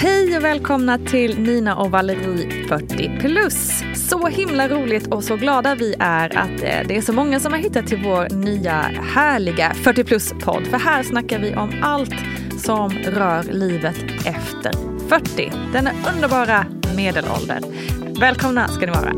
[0.00, 3.82] Hej och välkomna till Nina och Valerie 40 plus.
[3.94, 7.52] Så himla roligt och så glada vi är att eh, det är så många som
[7.52, 8.72] har hittat till vår nya
[9.14, 10.66] härliga 40 plus podd.
[10.66, 12.14] För här snackar vi om allt
[12.58, 14.72] som rör livet efter
[15.08, 15.52] 40.
[15.72, 17.60] Denna underbara medelålder.
[18.20, 19.12] Välkomna ska ni vara.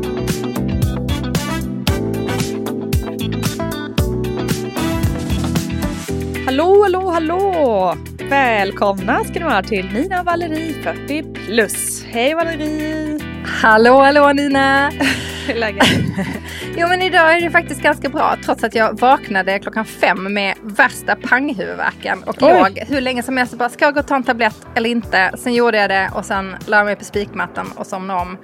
[6.61, 7.95] Hallå, hallå, hallå!
[8.29, 12.05] Välkomna ska ni vara till Nina och Valerie 40 plus.
[12.05, 13.19] Hej Valerie!
[13.45, 14.89] Hallå, hallå Nina!
[15.47, 15.87] Hur är läget?
[16.77, 20.55] Jo men idag är det faktiskt ganska bra trots att jag vaknade klockan fem med
[20.61, 22.53] värsta panghuvudvärken och Oj.
[22.53, 25.31] låg hur länge som helst bara ska jag gå och ta en tablett eller inte?
[25.37, 28.37] Sen gjorde jag det och sen la jag mig på spikmattan och somnade om.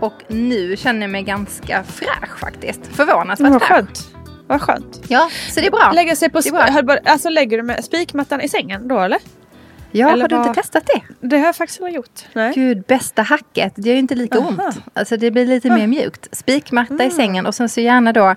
[0.00, 2.86] Och nu känner jag mig ganska fräsch faktiskt.
[2.86, 4.17] Förvånansvärt Vad fräsch.
[4.48, 5.00] Vad skönt.
[5.08, 5.92] Ja, så det är bra.
[5.94, 6.82] Lägga sig på bra.
[6.82, 9.18] bara- alltså lägger du med spikmattan i sängen då eller?
[9.90, 11.26] Ja, eller har du vad- inte testat det?
[11.28, 12.20] Det har jag faktiskt aldrig gjort.
[12.32, 12.52] Nej.
[12.54, 13.72] Gud, bästa hacket.
[13.76, 14.48] Det gör ju inte lika Aha.
[14.48, 14.60] ont.
[14.94, 16.28] Alltså det blir lite mer mjukt.
[16.32, 18.34] Spikmatta i sängen och sen så gärna då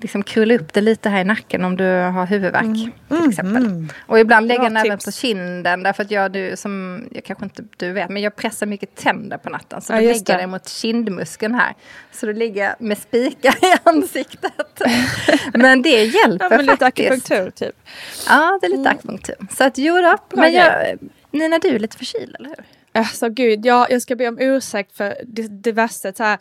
[0.00, 2.92] liksom krulla upp det lite här i nacken om du har huvudvärk.
[3.08, 3.86] Till exempel.
[4.06, 5.82] Och ibland lägga den även på kinden.
[5.82, 9.38] Därför att jag, du, som, jag kanske inte du vet, men jag pressar mycket tänder
[9.38, 9.80] på natten.
[9.80, 11.74] Så Ja, just lägger det mot kindmuskeln här.
[12.12, 14.52] Så då ligger med spikar i ansiktet.
[15.54, 16.82] men det hjälper Ja, men lite faktiskt.
[17.10, 17.76] akupunktur typ.
[18.28, 19.36] Ja, det är lite akupunktur.
[19.56, 20.18] Så att jo då.
[20.36, 20.98] Men jag,
[21.30, 22.64] Nina, du är lite förkyld, eller hur?
[22.92, 26.38] Alltså gud, jag, jag ska be om ursäkt för di- diverse så här,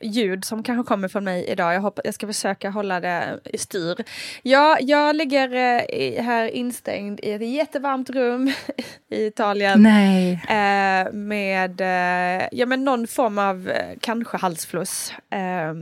[0.00, 1.74] ljud som kanske kommer från mig idag.
[1.74, 3.96] Jag, hoppas, jag ska försöka hålla det i styr.
[4.42, 8.52] Ja, jag ligger eh, här instängd i ett jättevarmt rum
[9.10, 9.82] i Italien.
[9.82, 10.32] Nej.
[10.48, 15.12] Eh, med eh, ja, men någon form av kanske halsfluss.
[15.30, 15.74] Eh,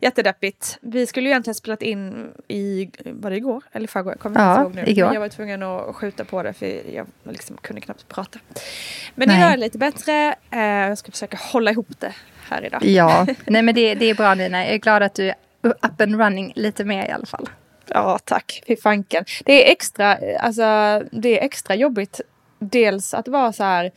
[0.00, 0.78] jättedeppigt.
[0.80, 4.12] Vi skulle ju egentligen spelat in i, var det igår eller förrgår?
[4.12, 4.92] Jag kommer Ja, inte ihåg nu.
[4.92, 5.04] igår.
[5.04, 8.38] Men jag var tvungen att skjuta på det för jag liksom kunde knappt prata.
[9.14, 9.50] Men Nej.
[9.50, 10.34] det lite bättre.
[10.50, 12.14] Jag ska försöka hålla ihop det
[12.50, 12.84] här idag.
[12.84, 14.64] Ja, nej men det, det är bra Nina.
[14.64, 17.48] Jag är glad att du är up and running lite mer i alla fall.
[17.86, 18.62] Ja, tack.
[18.66, 19.24] Fy fanken.
[19.44, 20.62] Det är extra, alltså,
[21.12, 22.20] det är extra jobbigt.
[22.58, 23.90] Dels att vara så här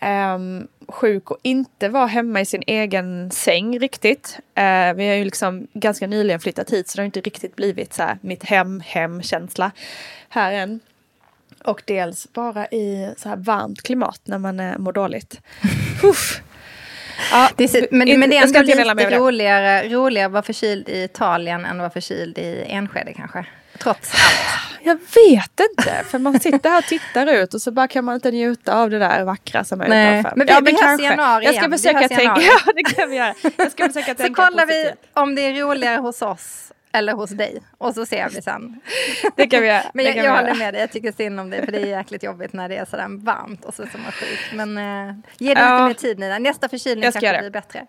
[0.00, 4.38] ehm, sjuk och inte vara hemma i sin egen säng riktigt.
[4.54, 7.92] Eh, vi har ju liksom ganska nyligen flyttat hit så det har inte riktigt blivit
[7.92, 9.70] så här mitt hem, hem-känsla
[10.28, 10.80] här än.
[11.64, 15.40] Och dels vara i så här varmt klimat när man eh, mår dåligt.
[16.02, 16.42] Uff.
[17.32, 21.02] Ja, Det så- men, men det är ändå lite roligare, roligare att vara förkyld i
[21.04, 23.44] Italien än att vara förkyld i Enskede kanske.
[23.78, 24.82] Trots allt.
[24.82, 28.14] Jag vet inte, för man sitter här och tittar ut och så bara kan man
[28.14, 30.36] inte njuta av det där vackra som är Nej, utanför.
[30.36, 31.78] men vi- vi hörs i januari Jag ska igen.
[31.78, 33.34] Försöka tänka, ja det kan vi göra.
[33.56, 37.30] Jag ska försöka Så tänka kollar vi om det är roligare hos oss eller hos
[37.30, 37.62] dig.
[37.78, 38.80] Och så ser vi sen.
[39.36, 39.82] Det kan vi göra.
[39.94, 42.22] Men jag, jag håller med dig, jag tycker synd om dig för det är jäkligt
[42.22, 44.50] jobbigt när det är sådär varmt och så som man sjuk.
[44.52, 45.74] Men eh, ge det Ja.
[45.76, 47.86] lite mer tid Nina, nästa förkylning kanske göra blir bättre.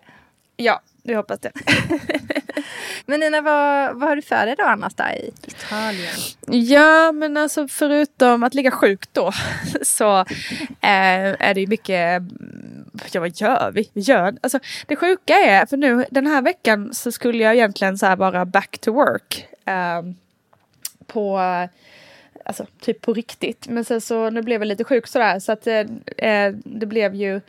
[0.56, 1.52] Ja, vi hoppas det.
[3.06, 6.14] Men Nina, vad, vad har du för dig då annars där i Italien?
[6.46, 9.32] Ja, men alltså förutom att ligga sjuk då
[9.82, 10.26] så eh,
[10.80, 12.22] är det ju mycket,
[13.12, 13.90] ja vad gör vi?
[13.92, 17.98] Vi gör, alltså det sjuka är, för nu den här veckan så skulle jag egentligen
[17.98, 19.48] så här bara back to work.
[19.66, 20.16] Um,
[21.06, 21.40] på,
[22.44, 23.68] alltså typ på riktigt.
[23.68, 25.80] Men sen så nu blev jag lite sjuk sådär så att eh,
[26.16, 27.40] eh, det blev ju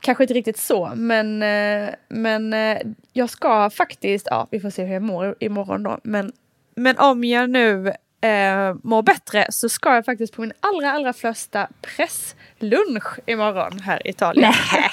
[0.00, 0.92] kanske inte riktigt så.
[0.94, 2.78] Men, eh, men eh,
[3.12, 5.98] jag ska faktiskt, ja vi får se hur jag mår imorgon då.
[6.02, 6.32] Men,
[6.74, 11.12] men om jag nu eh, mår bättre så ska jag faktiskt på min allra allra
[11.12, 14.52] första presslunch imorgon här i Italien.
[14.72, 14.90] Nej.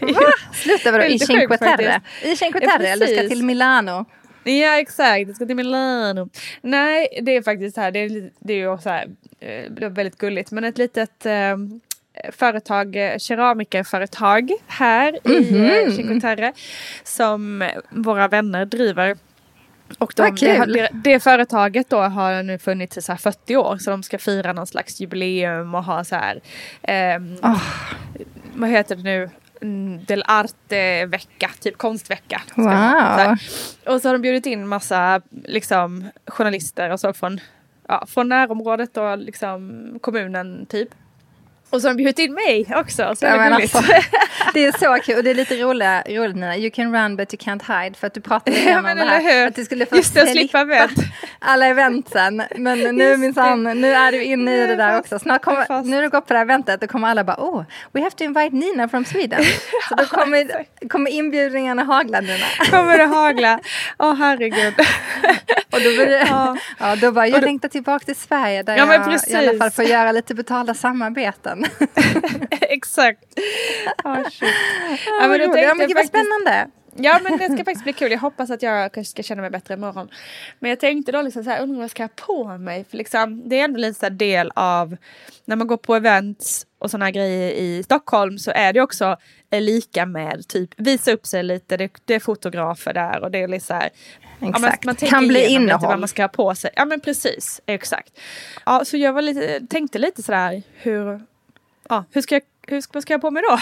[0.14, 0.20] Va?
[0.54, 2.00] Sluta vadå, i Cinque Terre?
[2.22, 4.04] I Cinque Terre, eller ska till Milano?
[4.44, 6.28] Ja exakt, jag ska till Milano.
[6.60, 9.04] Nej, det är faktiskt här, det är, det är ju så här,
[9.40, 11.56] eh, det är väldigt gulligt, men ett litet eh,
[12.32, 15.64] företag, keramikerföretag här i Mhm.
[15.64, 16.52] eh, Cinque Terre
[17.04, 19.16] som våra vänner driver.
[19.98, 23.76] Och de, det, det, det företaget då har nu funnits i så här 40 år
[23.78, 26.40] så de ska fira någon slags jubileum och ha så här
[26.82, 27.62] ehm, Åh.
[28.54, 29.30] vad heter det nu?
[30.06, 32.42] Del Arte-vecka, typ konstvecka.
[32.54, 32.66] Wow.
[32.66, 33.36] vara.
[33.36, 33.92] Så.
[33.92, 37.40] Och så har de bjudit in massa liksom, journalister och så från
[37.88, 40.88] ja, från närområdet då, liksom kommunen typ.
[41.70, 43.14] Och så har de bjudit in mig också.
[43.16, 43.82] Så Ja, alltså,
[44.54, 46.56] det är så kul och det är lite roligt, roligt Nina.
[46.56, 47.98] You can run but you can't hide.
[47.98, 49.46] För att du pratade Ja, om det här.
[49.46, 50.92] Att du skulle få Just det, slippa event.
[51.38, 52.42] alla eventen.
[52.56, 55.18] Men nu minsann, nu är du inne i det är där jag också.
[55.18, 57.36] Snart Jag kommer, nu när du går på det här eventet, då kommer alla bara
[57.36, 59.44] oh, we have to invite Nina from Sweden.
[59.88, 62.46] Så då kommer, kommer inbjudningarna hagla Nina.
[62.70, 63.60] kommer det hagla.
[63.98, 64.74] Åh herregud.
[65.72, 66.56] Och då, blir det, Ja.
[66.78, 66.96] ja.
[66.96, 69.84] då bara, jag längtar tillbaka till Sverige där Ja, men jag i alla fall får
[69.84, 71.55] göra lite betalda samarbeten.
[72.60, 73.24] Exakt.
[74.04, 74.48] Oh, shit.
[75.06, 76.70] Ja, men men, då ja, tänkte men jag gud vad spännande.
[76.98, 78.12] Ja men det ska faktiskt bli kul.
[78.12, 80.08] Jag hoppas att jag kanske ska känna mig bättre imorgon.
[80.58, 82.84] Men jag tänkte då liksom så här, undrar vad jag ska ha på mig?
[82.90, 84.96] För liksom, det är ändå lite så del av
[85.44, 89.16] när man går på events och sådana grejer i Stockholm så är det också
[89.50, 91.76] lika med typ visa upp sig lite.
[91.76, 93.90] Det, det är fotografer där och det är lite så här.
[94.38, 94.84] Ja, man, Exakt.
[94.84, 95.88] man Kan bli lite innehåll.
[95.88, 96.70] vad man ska ha på sig.
[96.76, 98.18] Ja men precis, exakt.
[98.66, 101.20] Ja så jag var lite, tänkte lite sådär hur,
[101.88, 103.58] ja hur ska jag, hur ska, vad ska jag på mig då?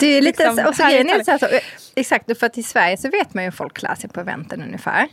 [0.00, 1.46] Det är lite, Liksom, och så grejen är så här, så,
[1.94, 4.62] exakt, för att i Sverige så vet man ju hur folk klär sig på eventen
[4.62, 5.08] ungefär.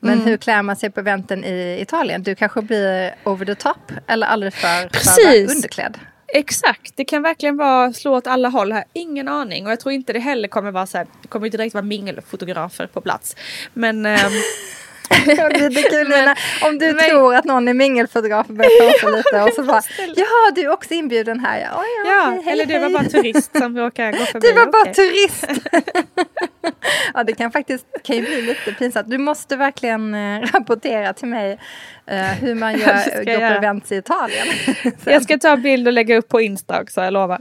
[0.00, 0.26] Men Mm.
[0.26, 2.22] hur klär man sig på eventen i Italien?
[2.22, 5.50] Du kanske blir over the top eller alldeles för, för Precis.
[5.56, 5.98] underklädd.
[6.28, 8.84] Exakt, det kan verkligen vara slå åt alla håll här.
[8.92, 11.06] Ingen aning och jag tror inte det heller kommer vara så här.
[11.22, 13.36] Det kommer inte direkt vara mingelfotografer på plats.
[13.72, 14.30] Men ehm,
[15.08, 19.16] Det lite kul Nina, om du Men- tror att någon är mingelfotograf och börjar prata
[19.16, 19.82] lite och så bara
[20.16, 21.60] Ja, du är också inbjuden här.
[21.60, 24.46] Ja, ja, ja, hej, eller du var bara turist som råkar gå förbi.
[24.48, 24.94] Du var bara Okej.
[24.94, 25.46] turist.
[27.14, 29.10] ja, det kan faktiskt kan ju bli lite pinsamt.
[29.10, 31.58] Du måste verkligen eh, rapportera till mig
[32.06, 34.46] eh, hur man gör, på events i Italien.
[35.04, 37.40] Jag ska ta bild och lägga upp på Insta också, jag lovar.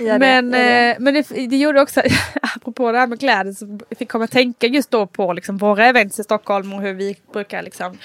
[0.00, 0.90] Gör det, men det.
[0.90, 2.02] eh, men det, det gjorde också,
[2.56, 5.56] apropå det här med kläder, så fick jag komma att tänka just då på liksom
[5.56, 7.98] våra events i Stockholm och hur vi brukar liksom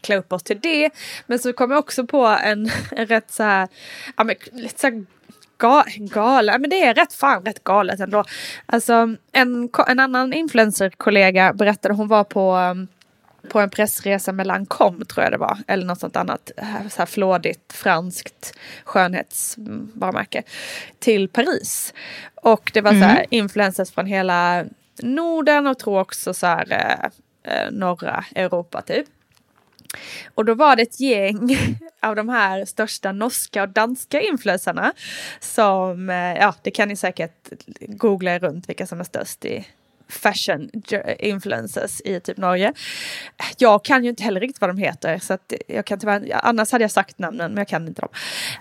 [0.00, 0.90] klä upp oss till det.
[1.26, 3.68] Men så kom jag också på en, en rätt så här,
[4.16, 5.04] ja men lite så här
[5.58, 8.24] ga, galen, men det är rätt fan rätt galet ändå.
[8.66, 12.88] Alltså en, en annan influencerkollega berättade, hon var på um,
[13.48, 15.58] på en pressresa med Lancome tror jag det var.
[15.66, 16.50] Eller något sånt annat
[16.90, 20.42] så här flådigt franskt skönhetsvarumärke.
[20.98, 21.94] Till Paris.
[22.34, 24.64] Och det var så här influencers från hela
[25.02, 29.06] Norden och tror också så här eh, eh, norra Europa typ.
[30.34, 31.58] Och då var det ett gäng
[32.02, 34.92] av de här största norska och danska influencerna
[35.40, 39.66] som, eh, ja det kan ni säkert googla er runt vilka som är störst i
[40.10, 40.70] fashion
[41.18, 42.72] influencers i typ Norge.
[43.58, 46.72] Jag kan ju inte heller riktigt vad de heter så att jag kan tyvärr, annars
[46.72, 48.10] hade jag sagt namnen men jag kan inte dem.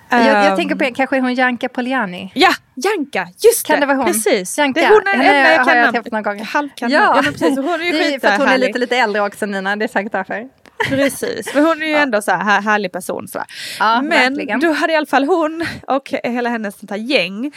[0.10, 2.32] jag, jag Ehm, tänker på, kanske hon Janka Poliani?
[2.36, 3.80] Ja, Janka, just Kan det!
[3.80, 4.06] det vara hon?
[4.06, 4.58] Precis.
[4.58, 6.44] Janka, Det är hon är enda jag kan jag träffat några gånger.
[6.46, 7.14] Halvkan ja.
[7.16, 9.46] ja precis, hon är ju det är för att hon är lite, lite äldre också
[9.46, 10.48] Nina, det är säkert därför.
[10.90, 13.28] Precis, men hon är ju ändå så här här- härlig person.
[13.28, 13.44] Så.
[13.80, 14.60] Ja, men verkligen.
[14.60, 17.52] då hade i alla fall hon och hela hennes sånt här gäng.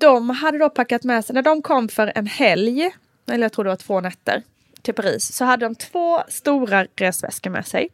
[0.00, 2.90] De hade då packat med sig, när de kom för en helg,
[3.30, 4.42] eller jag tror det var två nätter,
[4.82, 5.34] till Paris.
[5.34, 7.88] Så hade de två stora resväskor med sig.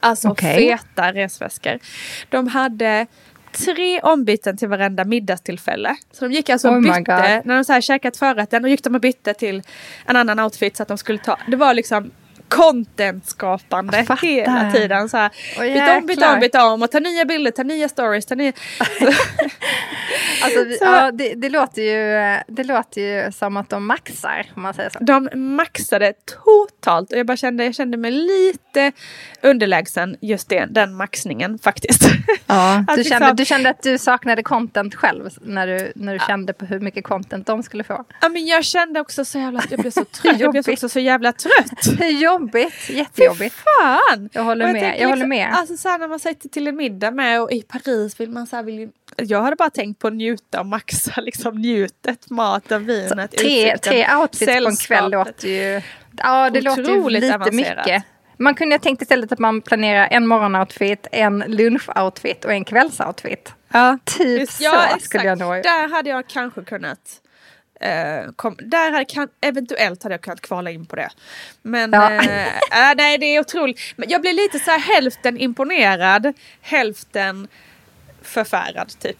[0.00, 0.56] Alltså Okej.
[0.56, 1.78] feta resväskor.
[2.28, 3.06] De hade
[3.52, 5.96] tre ombyten till varenda middagstillfälle.
[6.12, 8.84] Så de gick alltså och Oh bytte, när de så här käkat förrätten, och gick
[8.84, 9.62] de och bytte till
[10.06, 12.10] en annan outfit så att de skulle ta, det var liksom
[12.56, 15.08] content-skapande hela tiden.
[15.08, 17.88] Så här, Åh, byta om, byta om, byta om och ta nya bilder, ta nya
[17.88, 18.52] stories, ta nya...
[20.42, 24.62] Alltså, vi, ja, det, det, låter ju, det låter ju som att de maxar, om
[24.62, 24.98] man säger så.
[25.00, 28.92] De maxade totalt och jag bara kände, jag kände mig lite
[29.42, 32.02] underlägsen just det, den maxningen faktiskt.
[32.46, 36.18] Ja, du, liksom- kände, du kände att du saknade content själv när du, när du
[36.26, 38.04] kände på hur mycket content de skulle få.
[38.20, 41.00] Ja men jag kände också så jävla, jag blev så trött, jag blev också så
[41.00, 41.98] jävla trött.
[42.42, 43.54] Jobbigt, Fy jättejobbigt.
[43.54, 44.28] fan!
[44.32, 45.54] Jag håller Och med, jag håller liksom, med.
[45.54, 48.46] Alltså så här, när man sitter till en middag med och i Paris vill man
[48.46, 52.30] så här, vill ju, Jag hade bara tänkt på att njuta och maxa liksom njutet,
[52.30, 55.10] maten, vinet, Tre, utsikten, tre outfits på en kväll sällskapet.
[55.12, 55.80] låter ju...
[56.18, 57.86] Ja, det låter ju lite avancerat.
[57.86, 58.04] mycket.
[58.36, 63.52] Man kunde ha tänkt istället att man planerar en morgonoutfit, en lunchoutfit och en kvällsoutfit.
[63.72, 65.04] Ja, Typ Just- så ja, exakt.
[65.04, 65.48] skulle jag nog...
[65.62, 66.98] Där hade jag kanske kunnat
[67.82, 71.08] eh, kom, där hade kan, eventuellt hade jag kunnat kvala in på det.
[71.62, 72.10] Men Ja.
[72.12, 73.80] eh, äh, nej det är otroligt.
[73.96, 77.48] Men jag blir lite så här hälften imponerad, hälften
[78.22, 79.16] förfärad typ.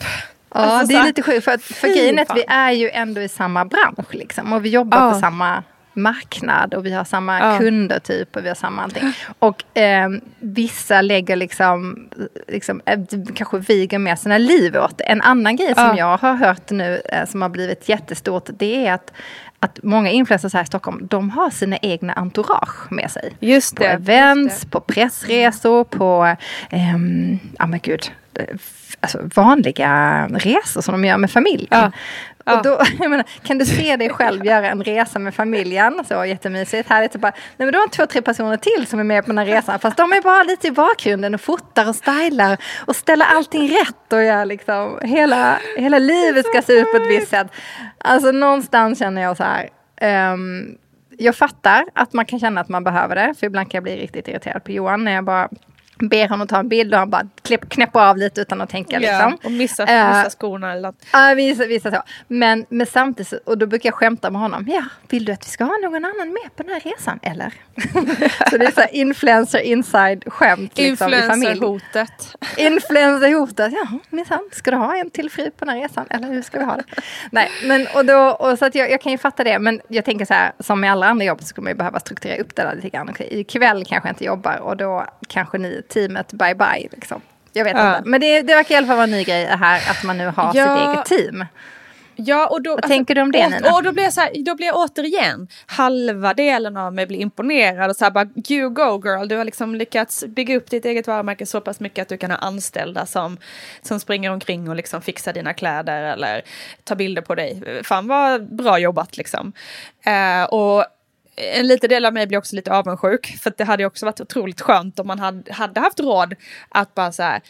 [0.55, 2.91] Ja, Alltså det är lite sjukt för, att, för grejen är att vi är ju
[2.91, 5.13] ändå i samma bransch liksom och vi jobbar Ja.
[5.13, 7.59] på samma marknad och vi har samma Ja.
[7.59, 9.13] kunder typ och vi har samma allting.
[9.39, 10.09] Och eh,
[10.41, 12.09] vissa lägger liksom,
[12.49, 13.01] liksom eh,
[13.35, 15.05] kanske viger med sina liv åt det.
[15.05, 15.97] En annan grej som Ja.
[15.99, 19.13] jag har hört nu eh, som har blivit jättestort det är att
[19.65, 23.37] att många influencers här i Stockholm, de har sina egna entourage med sig.
[23.41, 23.89] Just På det.
[23.89, 26.37] events, på pressresor, på,
[26.71, 28.45] ehm, ja men gud, eh,
[29.01, 31.67] alltså vanliga resor som de gör med familjen.
[31.71, 31.93] Ja.
[32.45, 32.57] Ja.
[32.57, 36.05] Och då, jag menar, kan du se dig själv göra en resa med familjen?
[36.09, 37.13] Så jättemysigt, härligt.
[37.13, 39.39] Så bara, nej men då har två, tre personer till som är med på den
[39.39, 39.79] här resan.
[39.79, 44.13] Fast de är bara lite i bakgrunden och fotar och stylar och ställer allting rätt
[44.13, 47.47] och gör liksom, hela, hela livet ska se ut på ett visst sätt.
[47.99, 49.69] Alltså någonstans känner jag så här,
[50.33, 50.79] um,
[51.19, 53.97] jag fattar att man kan känna att man behöver det, för ibland kan jag bli
[53.97, 55.49] riktigt irriterad på Johan när jag bara
[56.09, 58.99] ber honom ta en bild och han bara klipp, knäpper av lite utan att tänka.
[58.99, 59.39] Liksom.
[59.45, 61.05] och missa, Eh, missa skorna eller något.
[61.13, 62.03] Ja, vissa, vissa så.
[62.29, 64.67] Men, men samtidigt, och då brukar jag skämta med honom.
[64.69, 67.53] Ja, vill du att vi ska ha någon annan med på den här resan, eller?
[68.51, 71.51] så det är så här influencer inside skämt liksom, i familj.
[71.51, 72.37] Influencerhotet.
[72.57, 74.49] Influencerhotet, ja minsann.
[74.53, 76.07] Ska du ha en till fru på den här resan?
[76.11, 76.85] Eller hur ska vi ha det?
[77.31, 79.59] Nej, men och då, och så att jag, jag kan ju fatta det.
[79.59, 82.01] Men jag tänker så här, som med alla andra jobb så skulle man ju behöva
[82.01, 83.15] strukturera upp det där lite grann.
[83.19, 87.21] Ikväll kanske jag inte jobbar och då kanske ni, teamet, bye bye liksom.
[87.53, 87.97] Jag vet Ja.
[87.97, 88.09] inte.
[88.09, 90.27] Men det, det verkar i alla fall vara en ny grej här att man nu
[90.27, 90.77] har Ja.
[90.77, 91.45] sitt eget team.
[92.17, 93.75] Ja, och då, Vad tänker du om det, Nina?
[93.75, 97.19] Och då blir, jag så här, då blir jag återigen, halva delen av mig blir
[97.19, 100.85] imponerad och så här bara, you go girl, du har liksom lyckats bygga upp ditt
[100.85, 103.37] eget varumärke så pass mycket att du kan ha anställda som,
[103.83, 106.43] som springer omkring och liksom fixar dina kläder eller
[106.85, 107.81] tar bilder på dig.
[107.85, 109.53] Fan vad bra jobbat liksom.
[110.05, 110.85] Eh, och
[111.37, 114.61] en liten del av mig blir också lite avundsjuk, för det hade också varit otroligt
[114.61, 116.35] skönt om man hade, hade haft råd
[116.69, 117.41] att bara så här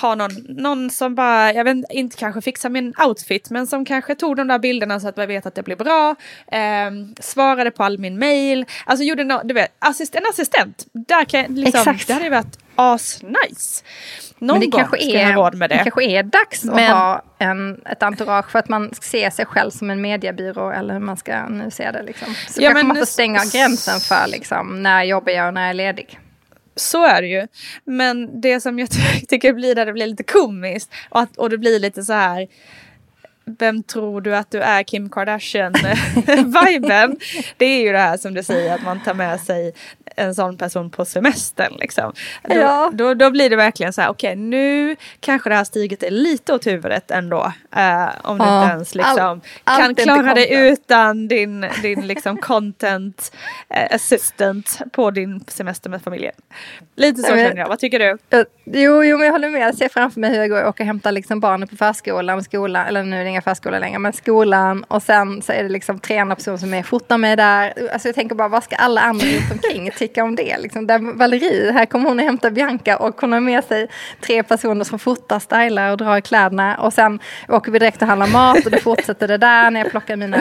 [0.00, 4.14] ha någon, någon som bara, jag vet inte, kanske fixar min outfit, men som kanske
[4.14, 6.14] tog de där bilderna så att man vet att det blir bra,
[6.52, 11.24] ehm, svarade på all min mail, alltså gjorde no, du vet, assist, en assistent, där
[11.24, 12.06] kan liksom, Exakt.
[12.06, 13.84] det hade ju varit asnice.
[14.38, 15.76] Någon Men det gång kanske, är, råd med det.
[15.76, 19.46] det kanske är dags att Men- ha en, ett entourage för att man ser sig
[19.46, 22.02] själv som en mediebyrå eller hur man ska nu se det.
[22.02, 22.34] Liksom.
[22.48, 25.70] Så Ja, kanske man får stänga gränsen för liksom, när jobbar jag och när jag
[25.70, 26.18] är ledig.
[26.76, 27.46] Så är det ju.
[27.84, 31.50] Men det som jag ty- tycker blir där det blir lite komiskt och, att, och
[31.50, 32.46] det blir lite så här
[33.58, 37.16] vem tror du att du är Kim Kardashian-viben?
[37.56, 39.74] det är ju det här som du säger att man tar med sig
[40.20, 41.72] en sån person på semestern.
[41.78, 42.12] Liksom.
[42.42, 42.90] Då, Ja.
[42.94, 46.54] då, då blir det verkligen så här, okej nu kanske det här stiget är lite
[46.54, 47.52] åt huvudet ändå.
[47.76, 48.62] eh, om du Ja.
[48.62, 50.46] inte ens liksom, allt kan klara content.
[50.50, 53.32] utan din, din liksom content
[53.68, 56.32] eh, assistant på din semester med familjen.
[56.96, 57.68] Lite så Jag vet- känner jag.
[57.68, 58.18] Vad tycker du?
[58.30, 59.60] Jag- Jo, jo, men jag håller med.
[59.62, 62.44] Jag ser framför mig hur jag går och åker och hämtar liksom barnen på förskolan,
[62.44, 64.84] skolan, eller nu är det inga förskola längre, men skolan.
[64.84, 67.88] Och sen så är det liksom tre andra personer som är fotar mig där.
[67.92, 70.58] Alltså jag tänker bara, vad ska alla andra runt omkring tycka om det?
[70.58, 73.88] Liksom, där Valerie, här kommer hon och hämtar Bianca och hon har med sig
[74.20, 76.76] tre personer som fotar, stylar och drar i kläderna.
[76.76, 79.90] Och sen åker vi direkt och handlar mat och då fortsätter det där när jag
[79.90, 80.38] plockar mina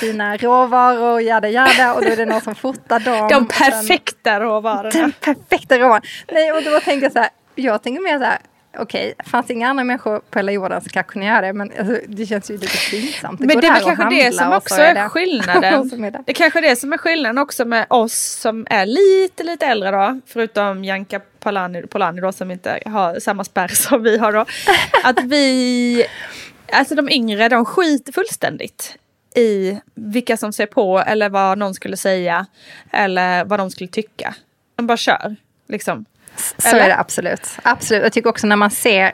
[0.00, 1.94] fina råvaror, jada jada.
[1.94, 3.28] Och då är det någon som fotar dem.
[3.28, 4.90] De Och perfekta råvarorna.
[4.90, 6.00] den perfekta roman.
[6.32, 8.38] Nej, och då tänker jag så här, jag tänker mer så här,
[8.78, 11.72] okej, fanns det inga andra människor på hela jorden som kanske kunde göra det, men
[11.78, 13.40] alltså, det känns ju lite pinsamt.
[13.40, 15.90] Men det är väl kanske det som också så är, det- skillnaden.
[15.90, 16.22] så är det.
[16.26, 19.90] Det kanske är det som är skillnaden också med oss som är lite, lite äldre
[19.90, 20.20] då.
[20.26, 24.44] Förutom Janka Polani, Polani då som inte har samma spärr som vi har då.
[25.04, 26.04] Att vi,
[26.72, 28.96] alltså de yngre, de skiter fullständigt
[29.36, 32.46] i vilka som ser på eller vad någon skulle säga.
[32.90, 34.34] Eller vad de skulle tycka.
[34.76, 35.36] De bara kör,
[35.68, 36.04] liksom.
[36.36, 36.80] Så Eller?
[36.80, 37.58] är det absolut.
[37.62, 38.02] absolut.
[38.02, 39.12] Jag tycker också när man ser,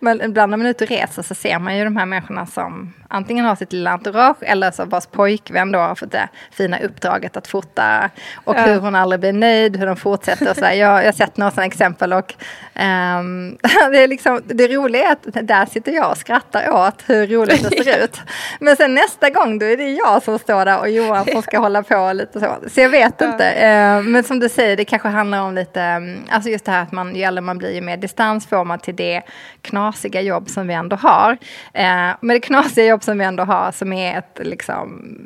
[0.00, 2.92] ibland när man är ute och reser så ser man ju de här människorna som
[3.10, 7.36] antingen har sitt lilla entourage eller så vars pojkvän då har fått det fina uppdraget
[7.36, 8.10] att fota.
[8.44, 8.62] Och Ja.
[8.62, 10.72] hur hon aldrig blir nöjd, hur de fortsätter och så där.
[10.72, 12.34] Jag, jag har sett några sådana exempel och
[12.74, 13.58] ehm,
[13.92, 17.70] det, är liksom, det roliga är att där sitter jag och skrattar åt hur roligt
[17.70, 18.20] det ser ut.
[18.60, 21.58] Men sen nästa gång då är det jag som står där och Johan som ska
[21.58, 22.56] hålla på lite så.
[22.68, 23.50] Så jag vet inte.
[23.50, 26.82] Eh, men som du säger, det kanske handlar om lite, mm, alltså just det här
[26.82, 29.22] att man, ju äldre man blir, ju mer distans får man till det
[29.62, 31.32] knasiga jobb som vi ändå har.
[31.72, 31.84] Eh,
[32.20, 35.16] men det knasiga jobb som vi ändå har som är ett liksom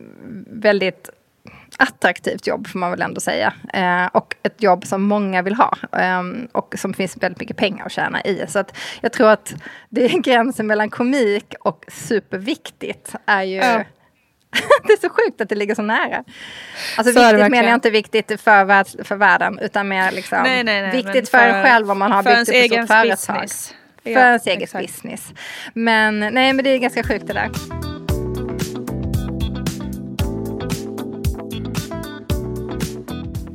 [0.47, 1.11] väldigt
[1.77, 3.53] attraktivt jobb får man väl ändå säga.
[3.73, 5.77] Eh, och ett jobb som många vill ha.
[5.93, 8.45] Eh, och som finns väldigt mycket pengar att tjäna i.
[8.49, 9.55] Så att jag tror att
[9.89, 13.85] det är gränsen mellan komik och superviktigt är ju Ja.
[14.87, 16.25] det är så sjukt att det ligger så nära.
[16.97, 20.65] Alltså Så viktigt menar jag inte viktigt för, världs, för världen, utan mer liksom Nej,
[20.65, 23.49] nej, nej, viktigt för, en själv om man har för byggt upp ett stort företag.
[24.05, 24.87] För Ja, ens eget exakt.
[24.87, 25.33] business.
[25.75, 27.51] Men nej, men det är ganska sjukt det där.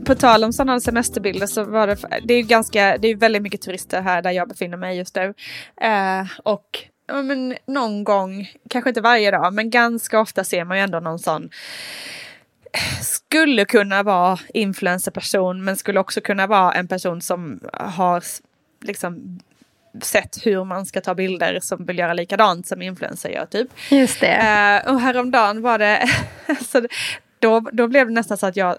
[0.06, 3.42] på tal om sådana semesterbilder så var det, det är ju ganska, det är väldigt
[3.42, 5.34] mycket turister här där jag befinner mig just nu.
[5.82, 6.80] Eh, och
[7.24, 11.20] men någon gång, kanske inte varje dag, men ganska ofta ser man ju ändå någon
[11.20, 11.50] sån
[13.02, 18.24] skulle kunna vara influencerperson men skulle också kunna vara en person som har
[18.82, 19.40] liksom
[20.02, 23.68] sett hur man ska ta bilder som vill göra likadant som influencer gör typ.
[23.90, 24.82] Just det.
[24.86, 26.10] Uh, och häromdagen var det,
[26.68, 26.88] så
[27.40, 28.78] då, då blev det nästan så att jag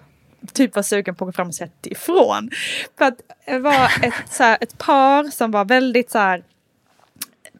[0.53, 2.49] typ var sugen på att gå fram och säga ifrån.
[2.97, 6.43] För att det var ett, så här, ett par som var väldigt så här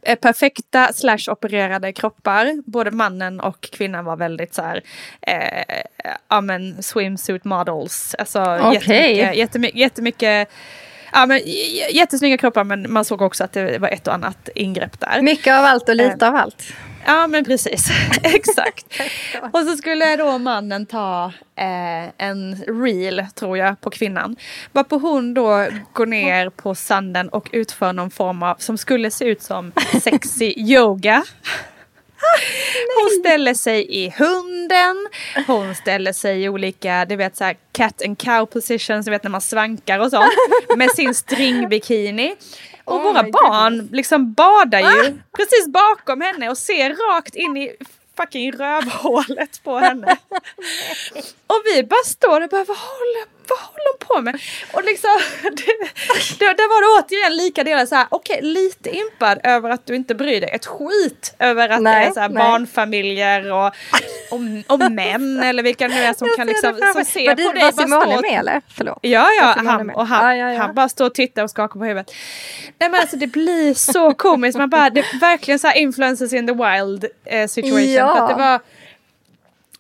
[0.01, 2.61] eh, perfekta slash opererade kroppar.
[2.65, 4.81] Både mannen och kvinnan var väldigt så här,
[5.21, 5.81] eh,
[6.27, 8.15] ja men swimsuit models.
[8.15, 8.73] Alltså okay.
[8.73, 10.49] jättemycket, jättemycket, jättemycket
[11.11, 11.41] Ja, men,
[11.89, 15.21] jättesnygga kroppar men man såg också att det var ett och annat ingrepp där.
[15.21, 16.29] Mycket av allt och lite eh.
[16.29, 16.73] av allt.
[17.05, 17.89] Ja men precis,
[18.23, 18.85] exakt.
[19.51, 21.25] och så skulle då mannen ta
[21.55, 24.35] eh, en reel, tror jag, på kvinnan.
[24.71, 29.25] Varpå hon då går ner på sanden och utför någon form av, som skulle se
[29.25, 31.23] ut som sexy yoga.
[33.01, 35.07] Hon ställer sig i hunden,
[35.47, 39.23] hon ställer sig i olika, du vet så här cat and cow positions, du vet
[39.23, 40.33] när man svankar och sånt.
[40.77, 42.35] Med sin stringbikini.
[42.83, 43.91] Och oh våra barn goodness.
[43.91, 45.11] liksom badar ju ah!
[45.37, 47.75] precis bakom henne och ser rakt in i
[48.17, 50.17] fucking rövhålet på henne.
[51.47, 54.41] och vi bara står och bara, vad håller, vad håller hon på med?
[54.73, 55.09] Och liksom,
[55.43, 55.71] det,
[56.39, 59.85] det, det var det återigen lika delar så här, okej, okay, lite impad över att
[59.85, 63.67] du inte bryr dig ett skit över att nej, det är så här barnfamiljer och,
[64.31, 67.51] och, och män eller vilka det nu är som kan liksom, som ser var på
[67.51, 67.63] dig.
[67.63, 68.61] Var Simone med eller?
[68.67, 68.99] Förlåt.
[69.01, 70.59] Ja, ja, han, och han, ja, ja, ja.
[70.59, 72.11] han bara står och tittar och skakar på huvudet.
[72.79, 76.33] Nej men alltså det blir så komiskt, man bara, det är verkligen så här influencers
[76.33, 77.93] in the wild eh, situation.
[77.93, 78.15] Ja.
[78.15, 78.59] För att det var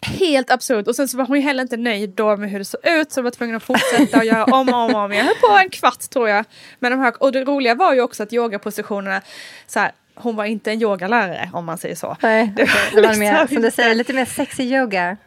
[0.01, 0.87] helt absurt.
[0.87, 3.11] Och sen så var hon ju heller inte nöjd då med hur det såg ut
[3.11, 5.11] så hon var tvungen att fortsätta och göra om och om, om.
[5.11, 6.45] Jag höll på en kvart tror jag.
[6.79, 9.21] Med de här, och det roliga var ju också att yogapositionerna
[9.67, 12.17] så här, hon var inte en yogalärare om man säger så.
[12.21, 15.17] Nej, det var, det var mer, som du säger, lite mer sexy yoga.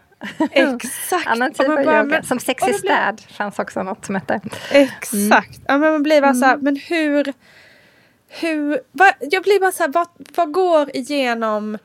[0.51, 1.27] Exakt.
[1.27, 2.03] Annan typ av yoga.
[2.03, 2.79] Men, som sexy blir...
[2.79, 4.41] städ fanns också något som hette.
[4.71, 5.13] Exakt.
[5.13, 5.65] Mm.
[5.67, 6.41] Ja, men man blir bara mm.
[6.41, 7.33] så här, men hur...
[8.29, 11.79] hur va, jag blir bara så här, vad, vad går igenom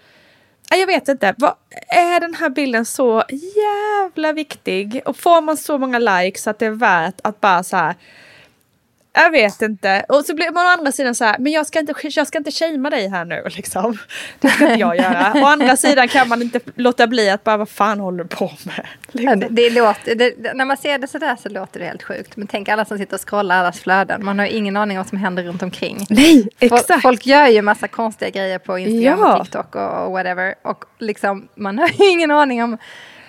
[0.77, 1.35] jag vet inte.
[1.37, 1.53] Vad,
[1.87, 3.23] är den här bilden så
[3.55, 5.01] jävla viktig?
[5.05, 7.95] Och får man så många likes att det är värt att bara så här
[9.13, 10.05] jag vet inte.
[10.09, 12.37] Och så blir man å andra sidan så här, men jag ska inte, jag ska
[12.37, 13.97] inte shamea dig här nu liksom.
[14.39, 15.33] Det ska inte jag göra.
[15.35, 18.51] Å andra sidan kan man inte låta bli att bara, vad fan håller du på
[18.63, 18.87] med?
[19.11, 19.39] Liksom.
[19.39, 22.37] Det, det låter, det, när man ser det sådär så låter det helt sjukt.
[22.37, 24.25] Men tänk alla som sitter och scrollar allas flöden.
[24.25, 26.05] Man har ju ingen aning om vad som händer runt omkring.
[26.09, 27.01] Nej, exakt.
[27.01, 29.37] Folk, gör ju massa konstiga grejer på Instagram ja.
[29.37, 30.55] och TikTok och, och whatever.
[30.61, 32.77] Och liksom, man har ju ingen aning om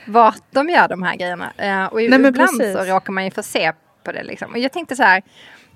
[0.06, 1.52] vart de gör de här grejerna.
[1.62, 3.72] Uh, och Nej, ibland så råkar man ju få se
[4.04, 4.52] på det liksom.
[4.52, 5.22] Och jag tänkte så här,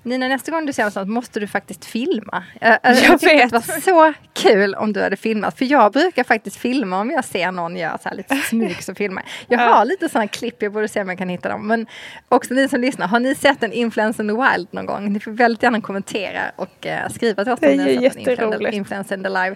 [0.05, 2.43] Nina, nästa gång du ser något måste du faktiskt filma.
[2.61, 3.49] Jag, jag, jag vet.
[3.49, 5.57] det var så kul om du hade filmat.
[5.57, 8.95] För jag brukar faktiskt filma om jag ser någon göra så här lite smyg så
[8.95, 9.59] filmar jag.
[9.59, 11.67] Har lite sådana klipp, jag borde se om jag kan hitta dem.
[11.67, 11.87] Men
[12.29, 15.13] också ni som lyssnar, har ni sett en Influencer in the Wild någon gång?
[15.13, 18.73] Ni får väldigt gärna kommentera och uh, skriva till oss om ni har sett en
[18.73, 19.55] Influencer in the, live,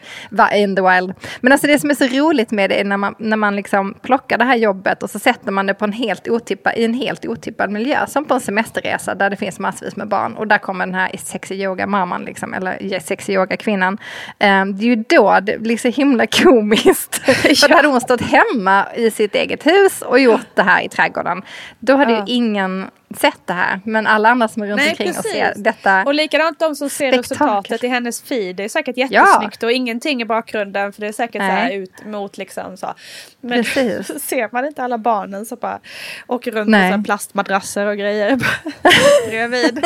[0.53, 1.13] in the Wild.
[1.41, 3.93] Men alltså det som är så roligt med det är när man, när man liksom
[4.01, 6.93] plockar det här jobbet och så sätter man det på en helt otippad, i en
[6.93, 8.07] helt otippad miljö.
[8.07, 11.11] Som på en semesterresa där det finns massvis med barn och där kommer den här
[11.17, 13.93] sexy yoga-mamman, liksom, eller sexy yoga-kvinnan.
[14.39, 17.15] Um, det är ju då det blir så himla komiskt.
[17.59, 21.41] För hade hon stått hemma i sitt eget hus och gjort det här i trädgården,
[21.79, 22.25] då hade ja.
[22.27, 23.79] ju ingen sett det här.
[23.83, 25.25] Men alla andra som är runt Nej, omkring precis.
[25.25, 26.03] och ser detta.
[26.03, 27.19] Och likadant de som ser spektakel.
[27.19, 28.55] resultatet i hennes feed.
[28.55, 29.67] Det är säkert jättesnyggt ja.
[29.67, 31.49] och ingenting i bakgrunden för det är säkert Nej.
[31.49, 32.93] så här ut mot liksom så.
[33.41, 33.63] Men
[34.19, 35.79] ser man inte alla barnen som bara
[36.27, 36.91] åker runt Nej.
[36.91, 38.39] med plastmadrasser och grejer
[39.29, 39.85] bredvid.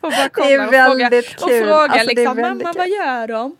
[0.00, 1.24] och bara kollar och frågar, kul.
[1.42, 2.78] och frågar alltså, liksom mamma kul.
[2.78, 3.56] vad gör de?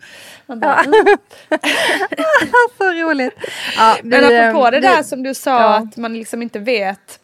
[0.47, 0.83] Bara, ja.
[0.83, 1.17] mm.
[2.77, 3.35] så roligt.
[3.77, 5.75] Ja, vi, Men apropå det där som du sa ja.
[5.75, 7.19] att man liksom inte vet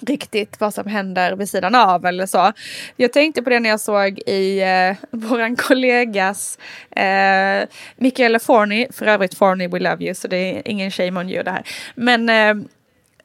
[0.00, 2.52] riktigt vad som händer vid sidan av eller så.
[2.96, 6.58] Jag tänkte på det när jag såg i eh, våran kollegas
[6.90, 11.30] eh, Michaela Forney, för övrigt Forney we love you så det är ingen shame on
[11.30, 11.62] you det här.
[11.94, 12.66] Men eh,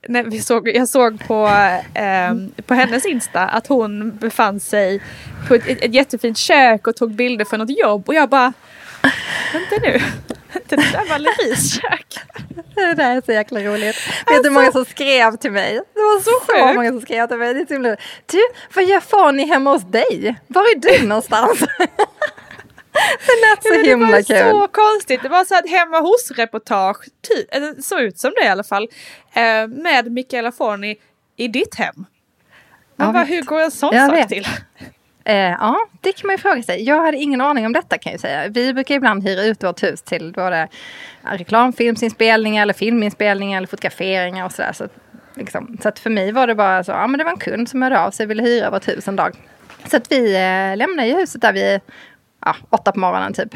[0.08, 1.48] när vi såg, jag såg på,
[1.94, 2.34] eh,
[2.66, 5.02] på hennes Insta att hon befann sig
[5.48, 8.54] på ett, ett, jättefint kök och tog bilder för något jobb och jag bara
[9.54, 10.02] Vänta nu,
[10.68, 12.20] det där var Leris kök.
[12.76, 13.96] Det där är så jäkla roligt.
[14.28, 15.74] Vet du hur många som skrev till mig?
[15.74, 17.54] Det var så, så många som skrev till mig.
[17.54, 18.42] Det är du,
[18.76, 20.36] vad gör Fanny hemma hos dig?
[20.48, 21.60] Var är du någonstans?
[22.94, 24.36] Det lät så ja, himla kul.
[24.36, 25.22] Det var så konstigt.
[25.24, 27.06] Det var så att hemma hos-reportage,
[27.52, 28.88] det såg ut som det i alla fall,
[29.34, 30.96] eh, med Michaela Forni
[31.38, 32.06] i ditt hem.
[32.96, 33.30] Vad, vet.
[33.30, 34.30] hur går en sån Jag sak vet.
[34.30, 34.48] till?
[35.26, 36.84] Eh, ja, det kan man ju fråga sig.
[36.84, 38.48] Jag hade ingen aning om detta kan jag säga.
[38.50, 40.68] Vi brukar ibland hyra ut vårt hus till både
[41.22, 44.72] reklamfilmsinspelningar eller filminspelningar eller fotograferingar och sådär.
[44.74, 44.88] Så,
[45.36, 47.70] liksom, så att för mig var det bara så, ja men det var en kund
[47.70, 49.36] som hörde av sig och ville hyra vårt hus en dag.
[49.88, 51.80] Så att vi eh, lämnade ju huset där vid
[52.46, 53.56] ja, åtta på morgonen typ.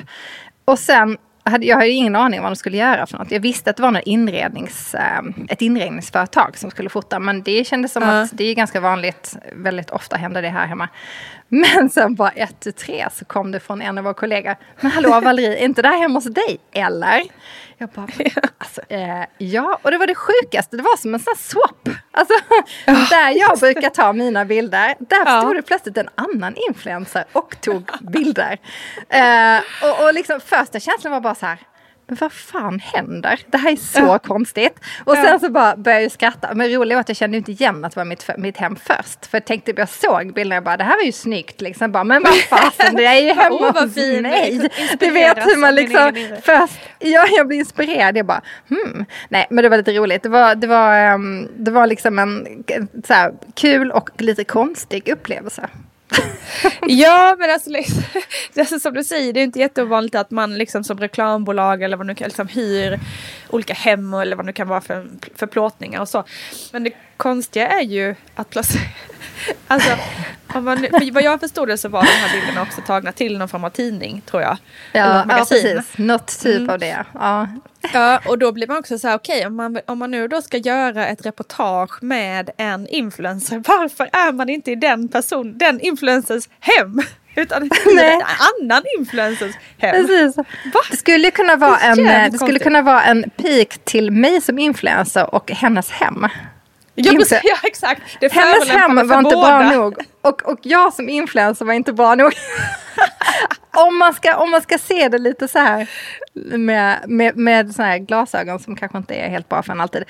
[0.66, 3.32] Och sen hade jag hade ingen aning om vad de skulle göra för något.
[3.32, 7.20] Jag visste att det var något inrednings, eh, ett inredningsföretag som skulle fota.
[7.20, 8.22] Men det kändes som Ja.
[8.22, 9.36] att det är ganska vanligt.
[9.54, 10.90] Väldigt ofta händer det här hemma.
[11.50, 14.56] Men sen bara ett till tre så kom det från en av våra kollegor.
[14.82, 16.60] Men hallå Valerie, är inte det här hemma hos dig?
[16.72, 17.24] Eller?
[17.78, 18.08] Jag bara,
[18.58, 19.80] alltså, eh, ja.
[19.82, 20.78] Och det var det sjukaste.
[20.78, 21.90] Det var som en sån här swap.
[22.12, 22.34] Alltså,
[23.16, 24.96] där jag brukar ta mina bilder.
[25.00, 25.42] Där Ja.
[25.42, 28.58] stod det plötsligt en annan influencer och tog bilder.
[29.10, 31.60] Eh, och, och liksom första känslan var bara så här.
[32.08, 33.40] Men vad fan händer?
[33.52, 34.20] Det här är så Ja.
[34.20, 34.80] konstigt.
[35.06, 36.54] Och sen så bara började jag skratta.
[36.54, 39.26] Men roligt att jag kände inte igen att det var mitt, mitt hem först.
[39.26, 41.62] För jag tänkte, jag såg bilderna och bara, det här var ju snyggt.
[41.62, 41.92] Liksom.
[41.92, 44.70] Bara, men vad fasen, det är ju hemma vad hos mig.
[45.00, 48.18] Du vet hur man liksom, först, ja, jag blir inspirerad.
[48.18, 49.06] Jag bara, hmm.
[49.30, 50.24] Nej, men det var lite roligt.
[50.24, 52.64] Det var, det var, ehm, det var liksom en
[53.08, 55.70] så här, kul och lite konstig upplevelse.
[56.88, 58.04] Ja, men alltså, liksom,
[58.58, 62.06] alltså, som du säger, det är inte jätteovanligt att man liksom som reklambolag eller vad
[62.06, 63.00] nu kan liksom hyr
[63.50, 66.24] olika hem eller vad nu kan vara för, för plåtningar och så.
[66.72, 68.84] Men det konstiga är ju att plötsligt,
[69.68, 69.90] alltså,
[70.62, 73.48] man, för vad jag förstod det så var de här bilderna också tagna till någon
[73.50, 74.58] form av tidning, tror jag.
[74.94, 75.98] Eller Ja, ja precis.
[75.98, 76.70] Något typ Mm.
[76.70, 77.06] av det.
[77.14, 77.48] Ja.
[77.94, 80.42] Ja, och då blir man också så här, okej, om, man, om man nu då
[80.42, 85.80] ska göra ett reportage med en influencer, varför är man inte i den person, den
[85.80, 87.02] influencers hem?
[87.36, 87.62] Utan
[87.96, 88.14] Nej.
[88.14, 88.22] en
[88.66, 89.92] annan influencers hem.
[90.08, 90.36] Precis.
[90.92, 94.42] Det skulle kunna vara Det en, eh, det skulle kunna vara en pik till mig
[94.42, 96.28] som influencer och hennes hem.
[96.96, 98.02] Ja, precis, ja exakt.
[98.20, 99.60] Det Hennes hem var inte båda.
[99.60, 99.98] bra nog.
[100.22, 102.34] Och, och jag som influencer var inte bra nog.
[103.76, 105.90] om, man ska, om man ska se det lite så här
[106.58, 110.04] med, med, med så här glasögon som kanske inte är helt bra för en alltid.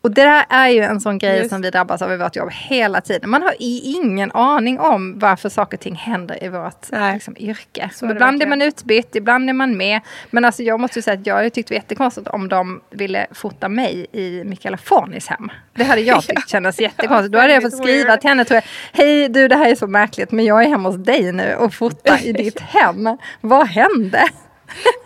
[0.00, 1.50] Och det där är ju en sån grej Just.
[1.50, 3.30] som vi drabbas av i vårt jobb hela tiden.
[3.30, 7.90] Man har ingen aning om varför saker och ting händer i vårt liksom, yrke.
[7.94, 10.00] Så ibland är man utbytt, ibland är man med.
[10.30, 12.80] Men alltså, jag måste ju säga att jag hade tyckt det var jättekonstigt om de
[12.90, 15.50] ville fota mig i Michaela Fornis hem.
[15.74, 17.32] Det hade jag tyckt kändes jättekonstigt.
[17.32, 18.64] Då hade jag fått skriva till henne tror jag.
[18.92, 21.74] Hej du, det här är så märkligt men jag är hemma hos dig nu och
[21.74, 23.16] fotar i ditt hem.
[23.40, 24.28] Vad hände?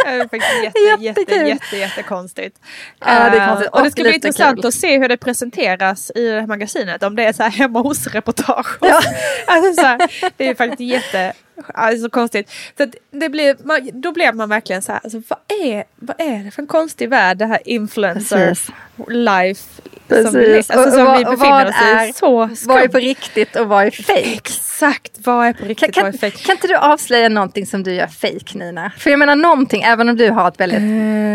[0.04, 2.58] Det är faktiskt jätte, jätte, jätte, jättekonstigt.
[3.00, 3.70] Ja, det är Eh, konstigt.
[3.72, 7.02] och det ska bli intressant att se hur det presenteras i det här magasinet.
[7.02, 8.78] Om det är så här hemma hos-reportage.
[8.80, 9.00] Ja.
[9.46, 9.98] Alltså
[10.36, 11.32] det är faktiskt jätte...
[11.74, 12.50] Alltså konstigt.
[12.78, 16.44] Så det blir, man, då blev man verkligen så här, alltså, vad, är, vad är
[16.44, 18.70] det för en konstig värld det här influencer Precis.
[19.08, 19.82] life
[20.14, 20.30] Precis.
[20.32, 22.08] som, vi, alltså, Och- som och vi befinner oss i.
[22.08, 24.20] är- Så Vad är på riktigt och vad är fake?
[24.20, 26.36] Exakt, vad är på riktigt, kan, vad är fake?
[26.44, 28.92] kan inte du avslöja någonting som du gör fake Nina?
[28.98, 30.78] För jag menar någonting, även om du har ett väldigt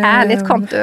[0.05, 0.75] ärligt konto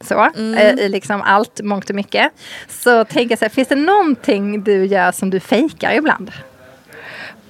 [0.00, 2.32] så, eh, i liksom allt, mångt och mycket.
[2.68, 6.30] Så tänker jag så här, finns det någonting du gör som du fejkar ibland?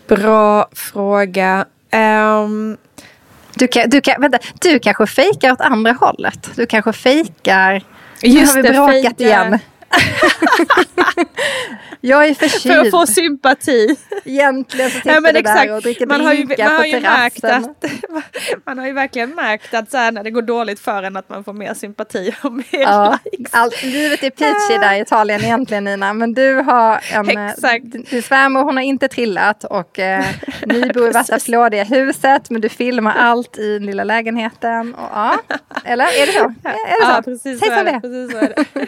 [0.09, 1.64] Bra fråga.
[1.90, 2.77] Ehm,
[3.55, 6.51] Du, kan, du, kan, vänta, du kanske fejkar åt andra hållet.
[6.57, 7.83] Du kanske fejkar...
[8.22, 9.25] Nu Just har vi bråkat fejkar.
[9.25, 9.59] igen.
[12.01, 12.90] jag är för att förkyld.
[12.90, 13.96] få sympati.
[14.25, 15.66] Egentligen så sitter Ja, men du exakt.
[15.68, 17.70] där och dricker Man har ju, man har ju märkt terrassen.
[17.70, 17.85] att
[18.66, 21.29] man har ju verkligen märkt att så här, när det går dåligt för en att
[21.29, 23.55] man får mer sympati och mer Ja, likes.
[23.55, 27.38] allt, livet är peachy där i Italien egentligen Nina, men du har en...
[27.38, 27.85] eh, Exakt.
[28.11, 30.25] Din svärmor hon har inte trillat och eh,
[30.66, 34.94] ni bor i värsta flådiga huset men du filmar allt i den lilla lägenheten.
[34.94, 35.38] Och, ja,
[35.85, 36.44] eller är det så?
[36.64, 37.22] Är är det Ja, så?
[37.22, 38.01] precis Säg så, är det det.
[38.01, 38.87] precis så är det.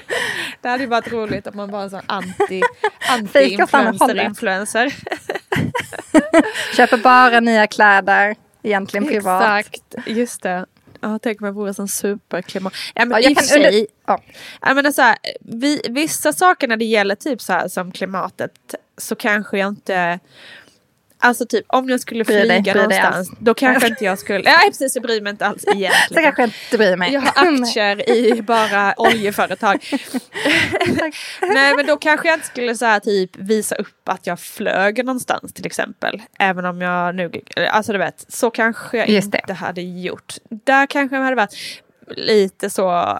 [0.60, 2.62] Det hade ju varit roligt om man var en sån anti,
[3.08, 4.94] anti-influencer-influencer.
[6.76, 9.60] Köper bara nya kläder, egentligen privat.
[9.60, 10.66] Exakt, just det.
[11.00, 12.72] Ja, tänk om jag vore sån superklimat.
[12.94, 14.22] Ja, men Ja, jag kan under, ja.
[14.60, 18.74] Jag menar så här, vi, vissa saker när det gäller typ så här som klimatet
[18.96, 20.18] så kanske jag inte
[21.20, 24.96] Alltså typ om jag skulle flyga dig någonstans då kanske inte jag skulle, nej precis
[24.96, 26.22] jag bryr mig inte alls Så egentligen.
[26.22, 27.12] kanske jag inte bryr mig.
[27.12, 29.78] Jag har aktier i bara oljeföretag.
[31.40, 35.04] Nej men då kanske jag inte skulle så här, typ visa upp att jag flög
[35.04, 36.22] någonstans till exempel.
[36.38, 37.30] Även om jag nu,
[37.70, 39.38] alltså du vet, så kanske jag Just det.
[39.38, 40.34] inte hade gjort.
[40.50, 41.82] Där kanske jag hade varit
[42.16, 43.18] lite så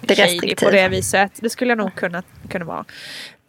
[0.00, 1.32] Det shady på det viset.
[1.36, 2.84] Det skulle jag nog kunna, kunna vara.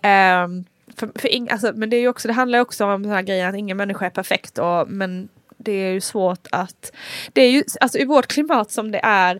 [0.03, 0.65] Ehm,
[0.97, 3.49] för, för ing, alltså, men det, är också, det handlar också om den här grejen
[3.49, 4.57] att ingen människa är perfekt.
[4.57, 6.91] Och, men det är ju svårt att...
[7.33, 9.39] Det är ju alltså, i vårt klimat som det är.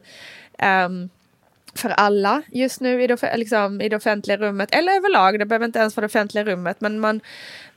[0.60, 1.10] ehm,
[1.76, 4.70] för alla just nu i det, liksom, i det offentliga rummet.
[4.72, 6.82] Eller överlag, det behöver inte ens vara det offentliga rummet.
[6.82, 7.22] Men man,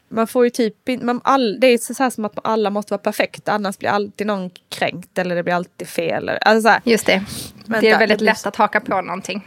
[0.08, 2.98] man får ju typ man, all, Det är så här som att alla måste vara
[3.02, 6.28] perfekta annars blir alltid någon kränkt eller det blir alltid fel.
[6.28, 7.24] Alltså här, Just det.
[7.66, 9.46] Vänta, det är väldigt det blir- lätt att haka på någonting.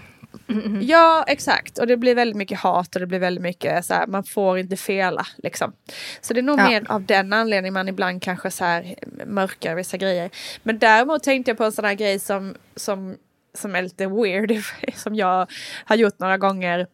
[0.82, 1.78] Ja, exakt.
[1.78, 4.58] Och det blir väldigt mycket hat och det blir väldigt mycket så här, man får
[4.60, 5.74] inte fela liksom.
[6.22, 6.70] Så det är nog Ja.
[6.70, 10.30] mer av den anledningen man ibland kanske så här mörkar vissa grejer.
[10.64, 13.18] Men däremot tänkte jag på en sån här grej som, som,
[13.58, 14.64] som är lite weird,
[14.96, 15.52] som jag
[15.86, 16.88] har gjort några gånger.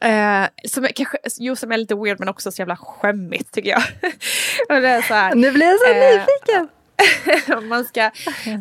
[0.00, 3.70] Eh, som är, kanske, jo, som är lite weird men också så jävla skämmigt tycker
[3.70, 3.82] jag.
[4.76, 6.68] och det är så här, Nu blir jag så Eh, nyfiken.
[7.56, 8.10] om, man ska,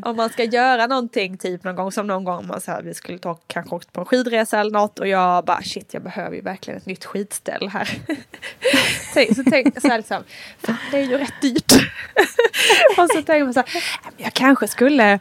[0.04, 2.94] om man ska göra någonting, typ någon gång som någon gång man så här, vi
[2.94, 6.36] skulle ta kanske åkt på en skidresa eller något och jag bara shit jag behöver
[6.36, 7.90] ju verkligen ett nytt skidställ här.
[9.14, 10.24] Tänk- så tänk så här liksom,
[10.64, 11.72] fan det är ju rätt dyrt.
[12.98, 15.20] och så tänker man så här, "Nej, men jag kanske skulle äh,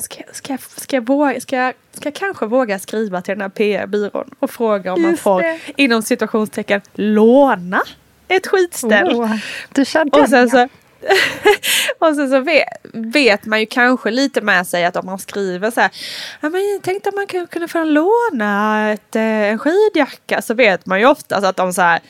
[0.00, 3.48] Ska, ska, ska, jag våga, ska, jag, ska jag kanske våga skriva till den här
[3.48, 5.58] PR-byrån och fråga om man Just får det.
[5.76, 7.82] inom situationstecken låna
[8.28, 9.12] ett skidställ?
[9.14, 9.36] Åh,
[9.72, 10.20] du kör den.
[10.22, 10.68] Och sen ja.
[11.00, 11.06] Så,
[12.06, 15.70] och sen så vet, vet man ju kanske lite med sig att om man skriver
[15.70, 15.90] så här.
[16.40, 20.42] Ja, men jag tänkte att man kunna få låna ett, eh, en skidjacka.
[20.42, 22.00] Så vet man ju oftast att de så här.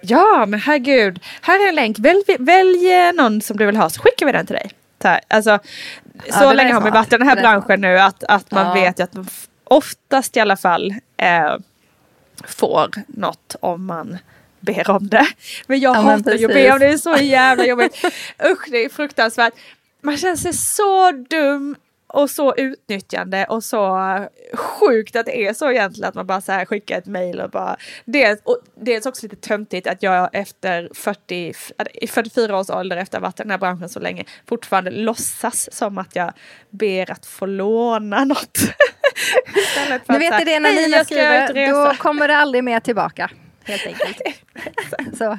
[0.00, 1.98] Ja men herregud, här är en länk.
[1.98, 4.70] Välj, välj eh, någon som du vill ha så skickar vi den till dig.
[5.02, 5.58] Så, här, alltså,
[6.30, 6.94] så länge har man smart.
[6.94, 8.74] varit i den här branschen nu att, att man Ja.
[8.74, 9.26] vet ju att man
[9.64, 11.56] oftast i alla fall eh,
[12.46, 14.18] får något om man
[14.60, 15.26] ber om det.
[15.66, 18.04] Men jag Ja, men hatar ju att be om det, det är så jävla jobbigt.
[18.52, 19.54] Usch, det är fruktansvärt.
[20.02, 21.76] Man känner sig så dum
[22.08, 23.98] och så utnyttjande och så
[24.54, 27.50] sjukt att det är så egentligen att man bara så här skickar ett mail och
[27.50, 31.52] bara dels, och dels också lite töntigt att jag efter 40,
[31.94, 34.90] i 44 års ålder efter att ha varit i den här branschen så länge fortfarande
[34.90, 36.32] låtsas som att jag
[36.70, 38.58] ber att få låna något.
[40.06, 43.30] Att vet ni det när "Hej, Nina skriver, resa." då kommer det aldrig mer tillbaka.
[43.66, 44.22] Helt enkelt.
[45.18, 45.38] så,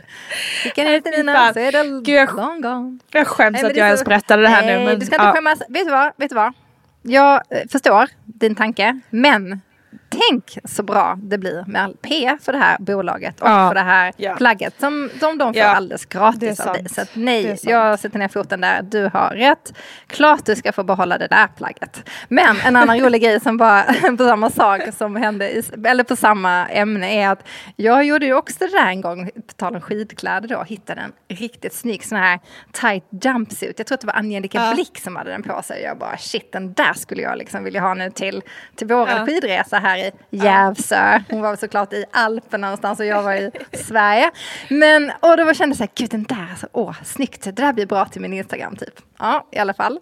[0.74, 3.00] till Nina så är det Gud, jag- long gone.
[3.12, 4.86] Jag skäms Nej, att jag ens berättade det här Nej, nu.
[4.86, 5.34] Men, du ska inte ja.
[5.34, 5.60] skämmas.
[5.70, 6.12] Vet du vad?
[6.18, 6.54] Vet du vad?
[7.02, 9.62] Jag eh, förstår din tanke, men
[10.10, 13.68] tänk så bra det blir med all P för det här bolaget och Ja.
[13.70, 14.36] för det här Ja.
[14.36, 15.68] plagget som, som de får Ja.
[15.68, 16.90] alldeles gratis av dig.
[16.90, 18.82] Så nej, jag sätter ner foten där.
[18.82, 19.74] Du har rätt.
[20.08, 22.10] Klart du ska få behålla det där plagget.
[22.28, 23.84] Men en annan rolig grej som bara
[24.18, 28.34] på samma sak som hände, i, eller på samma ämne är att jag gjorde ju
[28.34, 32.18] också det där en gång, på tal om skidkläder då, hittade en riktigt snygg sån
[32.18, 32.40] här
[32.72, 33.74] tight jumpsuit.
[33.80, 34.74] Jag tror att det var Angelica Ja.
[34.74, 35.82] Blick som hade den på sig.
[35.84, 38.42] Jag bara shit, den där skulle jag liksom vilja ha nu till,
[38.76, 39.26] till våran Ja.
[39.26, 41.20] skidresa här i Järvsö.
[41.30, 44.32] Hon var såklart i Alperna någonstans och jag var i Sverige.
[44.70, 47.74] Men, och då kände jag så här, gud den där, alltså, åh, snyggt, det där
[47.74, 48.94] blir bra till min Instagram typ.
[49.20, 50.00] Ja, i alla fall.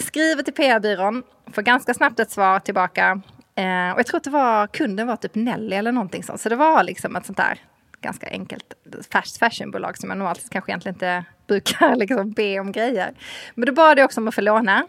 [0.00, 3.20] Skriver till PR-byrån, får ganska snabbt ett svar tillbaka.
[3.56, 6.40] Eh, och jag tror att det var, kunden var typ Nelly eller någonting sånt.
[6.40, 7.58] Så det var liksom ett sånt där
[8.04, 8.74] ganska enkelt
[9.10, 13.14] fast fashionbolag som jag normalt kanske egentligen inte brukar liksom be om grejer.
[13.54, 14.86] Men då bad jag också om att få låna.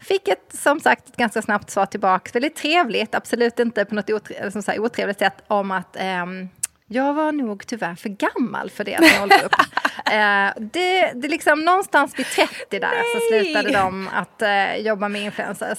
[0.00, 2.30] Fick ett, som sagt, ett ganska snabbt svar tillbaka.
[2.32, 6.48] Väldigt trevligt, absolut inte på något otre, som så här, otrevligt sätt om att ehm,
[6.94, 9.52] jag var nog tyvärr för gammal för deras målgrupp.
[10.10, 13.44] eh, det, det liksom någonstans vid 30 där så Nej!
[13.44, 15.78] slutade de att eh, jobba med influencers.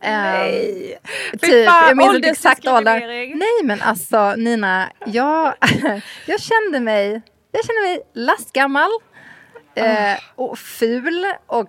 [0.00, 0.98] Eh, Nej.
[1.32, 2.76] Typ, fan, jag minns inte exakt ålder.
[2.76, 3.38] åldersdiskriminering.
[3.38, 5.54] Nej men alltså Nina, jag,
[6.26, 7.22] jag kände mig,
[7.52, 8.90] jag kände mig lastgammal.
[9.76, 11.68] Eh, och ful och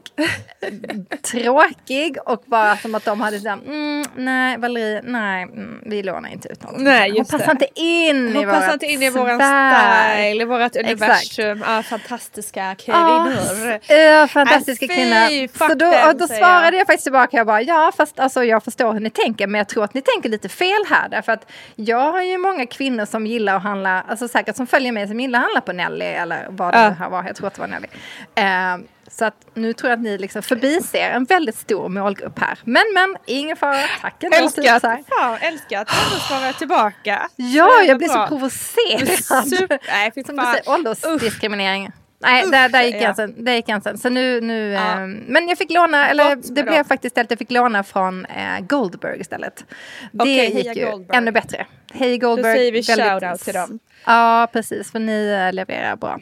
[1.32, 6.30] tråkig och bara som att de hade sagt mm, nej Valerie, nej mm, vi lånar
[6.30, 6.78] inte ut något.
[6.78, 7.52] Nej, Hon passar det.
[7.52, 11.82] inte in i Hon passar vårat inte in i våran style, i vårat universum av
[11.84, 13.80] fantastiska kvinnor.
[13.88, 15.68] Ja, fantastiska Äh, fy, kvinnor.
[15.70, 16.74] Så då, och då svarade jag.
[16.80, 19.68] jag faktiskt tillbaka, jag bara ja fast alltså jag förstår hur ni tänker men jag
[19.68, 23.28] tror att ni tänker lite fel här därför att jag har ju många kvinnor som
[23.28, 26.48] gillar att handla, alltså säkert som följer mig som gillar att handla på Nelly eller
[26.50, 27.88] vad det nu här var, jag tror att det var Nelly.
[28.36, 28.78] Eh,
[29.08, 32.60] så att nu tror jag att ni liksom förbiser en väldigt stor målgrupp här.
[32.64, 34.38] Men men, ingen fara, tack ändå.
[34.38, 35.90] Älskar typ fan, älskar att
[36.28, 37.28] svara tillbaka.
[37.36, 39.10] Ja, jag blir så provocerad.
[39.50, 40.56] Super, nej, fy fan.
[40.66, 41.92] åldersdiskriminering.
[42.20, 43.00] Nej, Usch, där, där gick ja.
[43.00, 43.46] gränsen.
[43.46, 43.98] Där gick gränsen.
[43.98, 44.80] Så nu, nu Ja.
[44.80, 46.86] ehm, men jag fick låna, eller Gott det blev dem.
[46.86, 49.66] faktiskt att jag fick låna från eh, Goldberg istället.
[50.12, 51.18] Det heja gick ju Goldberg.
[51.18, 51.66] ännu bättre.
[51.94, 52.56] Hej Då Goldberg.
[52.56, 53.80] säger vi shout-out till dem.
[54.06, 56.20] Ja, precis, för ni eh, levererar bra.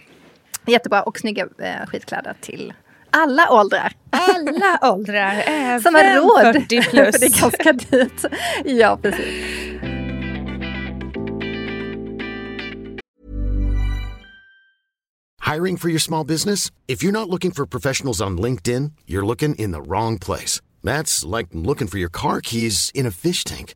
[0.67, 2.73] Jättebra och snygga eh, skitkläder till
[3.09, 3.91] alla åldrar.
[4.09, 6.53] Alla åldrar, även Som har råd.
[6.55, 7.19] 40 för plus.
[7.19, 8.25] det är ganska dyrt.
[8.65, 9.25] Ja, precis.
[15.41, 16.71] Hiring for your small business?
[16.87, 20.61] If you're not looking for professionals on LinkedIn, you're looking in the wrong place.
[20.83, 23.75] That's like looking for your car keys in a fish tank.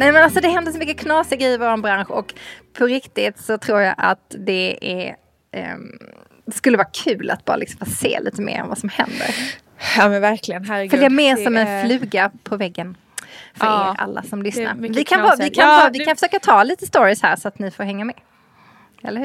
[0.00, 2.34] Nej men alltså det händer så mycket knasiga grejer i vår bransch och
[2.72, 5.16] på riktigt så tror jag att det är
[5.52, 5.98] ehm,
[6.46, 9.34] det skulle vara kul att bara liksom få se lite mer om vad som händer.
[9.96, 10.90] Ja men verkligen, herregud.
[10.90, 12.96] Följa med som en är- fluga på väggen.
[13.54, 14.74] För Ja, er alla som lyssnar.
[14.78, 17.36] Vi kan, vara, vi, kan, Ja, vara- vi du- kan försöka ta lite stories här
[17.36, 18.14] så att ni får hänga med.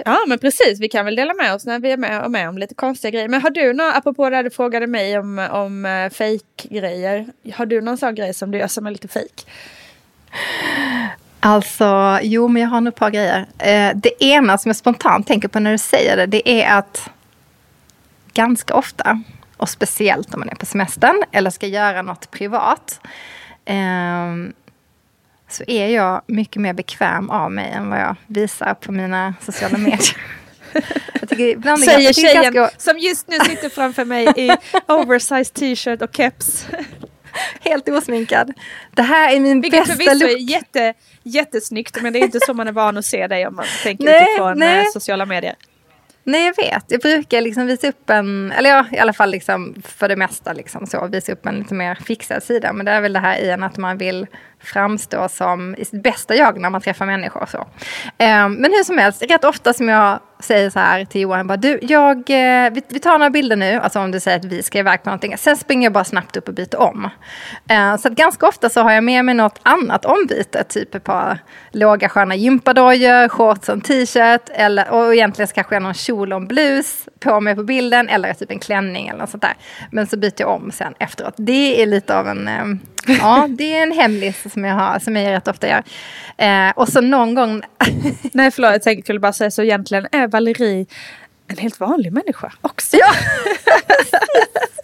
[0.05, 2.49] Ja men precis, vi kan väl dela med oss när vi är med, och med
[2.49, 3.27] om lite konstiga grejer.
[3.27, 7.25] Men har du någon, apropå det du frågade mig om, om uh, fake-grejer.
[7.53, 9.43] Har du någon sån grej som du gör som är lite fake?
[11.39, 13.45] Alltså, jo men jag har nog ett par grejer.
[13.57, 17.09] Eh, det ena som jag spontant tänker på när du säger det, det är att
[18.33, 19.21] ganska ofta,
[19.57, 22.99] och speciellt om man är på semestern eller ska göra något privat,
[23.65, 24.53] ehm,
[25.47, 29.77] så är jag mycket mer bekväm av mig än vad jag visar på mina sociala
[29.77, 30.17] medier.
[31.13, 36.01] jag tycker Säger jag tjejen ganska, som just nu sitter framför mig i oversized t-shirt
[36.01, 36.67] och keps.
[37.61, 38.53] helt osminkad.
[38.91, 40.31] Det här är min Vilket bästa look.
[40.31, 40.93] är jätte,
[41.23, 44.03] jättesnyggt men det är inte så man är van att se dig om man tänker
[44.03, 44.79] Nej, utifrån nej.
[44.79, 45.55] eh, sociala medier.
[46.27, 46.83] Nej, jag vet.
[46.87, 50.53] Jag brukar liksom visa upp en, eller ja, i alla fall liksom för det mesta
[50.53, 52.73] liksom så, visa upp en lite mer fixad sida.
[52.73, 54.27] Men det är väl det här i en att man vill
[54.65, 57.41] framstå som i sitt bästa jag när man träffar människor.
[57.41, 57.67] och Så.
[58.17, 61.57] Ehm, men hur som helst, rätt ofta som jag säger så här till Johan, bara,
[61.57, 64.63] du, jag, eh, vi, vi tar några bilder nu, alltså om du säger att vi
[64.63, 65.37] ska iväg på någonting.
[65.37, 67.09] Sen springer jag bara snabbt upp och byter om.
[67.67, 71.03] Ehm, så att ganska ofta så har jag med mig något annat ombyte, typ ett
[71.03, 71.39] par
[71.71, 75.93] låga sköna gympadojor, shorts och en t-shirt, eller, och egentligen så kanske jag har någon
[75.93, 79.43] kjol och en blus på mig på bilden, eller typ en klänning eller något sånt
[79.43, 79.55] där.
[79.91, 81.33] Men så byter jag om sen efteråt.
[81.37, 85.15] Det är lite av en, ehm, ja, det är en hemlis som jag har, som
[85.15, 85.83] jag rätt ofta gör.
[86.37, 87.61] Eh, och så någon gång,
[88.33, 90.85] Nej förlåt, jag tänkte skulle bara säga så egentligen är Valerie
[91.47, 92.97] en helt vanlig människa också.
[92.97, 93.11] Ja,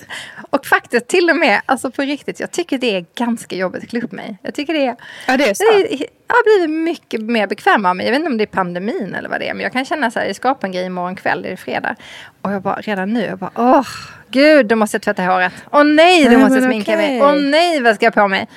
[0.50, 3.89] och faktiskt till och med, alltså på riktigt, jag tycker det är ganska jobbigt att
[3.89, 4.38] klä upp mig.
[4.41, 4.95] Jag tycker det är,
[5.28, 5.63] Ja, det är det så.
[5.63, 8.06] är, jag har blivit mycket mer bekväm av mig.
[8.06, 10.12] Jag vet inte om det är pandemin eller vad det är, men jag kan känna
[10.12, 11.95] så här, jag skapar en grej imorgon kväll, det är fredag.
[12.41, 13.88] Och jag bara, redan nu, jag bara, åh,
[14.30, 15.54] gud, då måste jag tvätta håret.
[15.71, 17.08] Åh nej, då måste jag sminka okej.
[17.10, 17.21] mig.
[17.21, 18.47] Åh nej, vad ska jag på mig?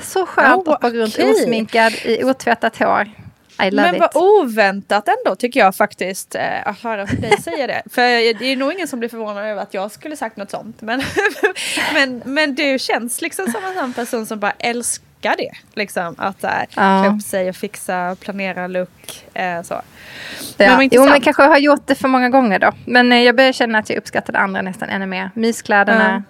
[0.00, 1.30] Så skönt Oh, att gå runt okej.
[1.32, 3.08] osminkad i otvättat hår.
[3.58, 4.00] Men it.
[4.00, 7.82] vad oväntat ändå tycker jag faktiskt eh, att höra dig säga det.
[7.90, 8.02] För
[8.38, 10.80] det är nog ingen som blir förvånad över att jag skulle sagt något sånt.
[10.80, 11.02] Men,
[11.94, 15.50] men, men du känns liksom som en sån person som bara älskar det.
[15.74, 16.66] Liksom att äh, Ja.
[17.02, 19.24] klä upp sig och fixa, planera look.
[19.34, 19.74] Eh, så.
[20.56, 20.76] Ja.
[20.76, 22.72] Men jo, men kanske har gjort det för många gånger då.
[22.84, 25.30] Men eh, jag börjar känna att jag uppskattar det andra nästan ännu mer.
[25.34, 26.22] Myskläderna,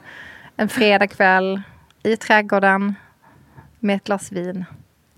[0.56, 1.62] en fredagkväll
[2.02, 2.94] i trädgården
[3.80, 4.64] med ett glas vin.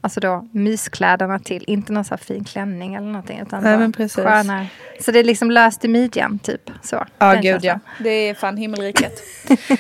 [0.03, 3.41] Alltså då myskläderna till, inte någon så här fin klänning eller någonting.
[3.41, 4.25] Utan Nej, men precis.
[4.25, 4.67] sköna.
[5.01, 6.71] Så det är liksom löst i midjan typ.
[6.83, 7.79] Så, Ja gud ja.
[7.99, 9.23] Det är fan himmelriket.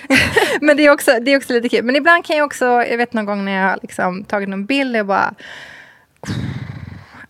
[0.60, 1.84] Men det är, också, det är också lite kul.
[1.84, 4.66] Men ibland kan jag också, jag vet någon gång när jag har liksom tagit någon
[4.66, 5.34] bild och bara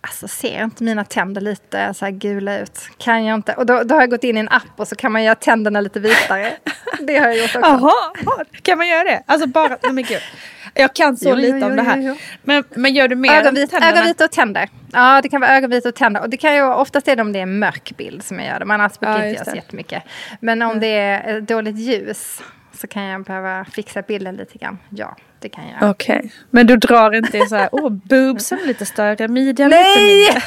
[0.03, 2.79] Alltså ser inte mina tänder lite så här gula ut?
[2.97, 3.53] Kan jag inte?
[3.53, 5.35] Och då, då har jag gått in i en app och så kan man göra
[5.35, 6.53] tänderna lite vitare.
[6.99, 7.59] Det har jag gjort också.
[7.59, 9.23] Jaha, jaha, kan man göra det?
[9.25, 10.21] Alltså bara, nej men gud.
[10.73, 11.97] Jag kan så Jo, jo, lite jo, om det här.
[11.97, 12.15] jo, jo.
[12.43, 13.91] Men, men gör du mer än Ögonvit, tänderna?
[13.91, 14.69] ögonvita och tänder.
[14.93, 16.21] Ja, det kan vara ögonvita och tänder.
[16.21, 18.47] Och det kan ju oftast är det om det är en mörk bild som jag
[18.47, 18.65] gör det.
[18.65, 20.03] Men annars brukar Ja, jag inte göra så jättemycket.
[20.39, 22.41] Men om det är dåligt ljus
[22.81, 24.77] så kan jag behöva fixa bilden lite grann.
[24.89, 25.89] Ja, det kan jag.
[25.89, 30.41] Okej, men du drar inte i så här, åh boobsen lite större, midjan lite mindre.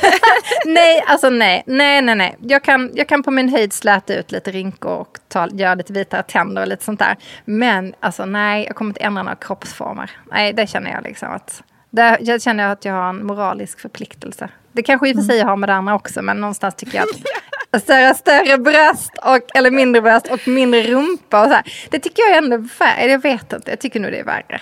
[0.66, 1.62] nej, alltså nej.
[1.66, 2.36] Nej, nej, nej.
[2.40, 5.92] Jag kan, jag kan på min höjd släta ut lite rynkor och ta, göra lite
[5.92, 7.16] vitare tänder och lite sånt där.
[7.44, 10.10] Men alltså nej, jag kommer inte ändra några kroppsformer.
[10.30, 11.62] Nej, det känner jag liksom att...
[11.90, 14.48] Där, jag känner att jag har en moralisk förpliktelse.
[14.72, 16.96] Det kanske i och för sig jag har med det andra också, men någonstans tycker
[16.96, 17.16] jag att
[17.75, 21.72] Alltså, större, större bröst, och, eller mindre bröst och mindre rumpa och så här.
[21.90, 23.10] Det tycker jag är ändå värre.
[23.10, 24.60] Jag vet inte, jag tycker nog det är värre.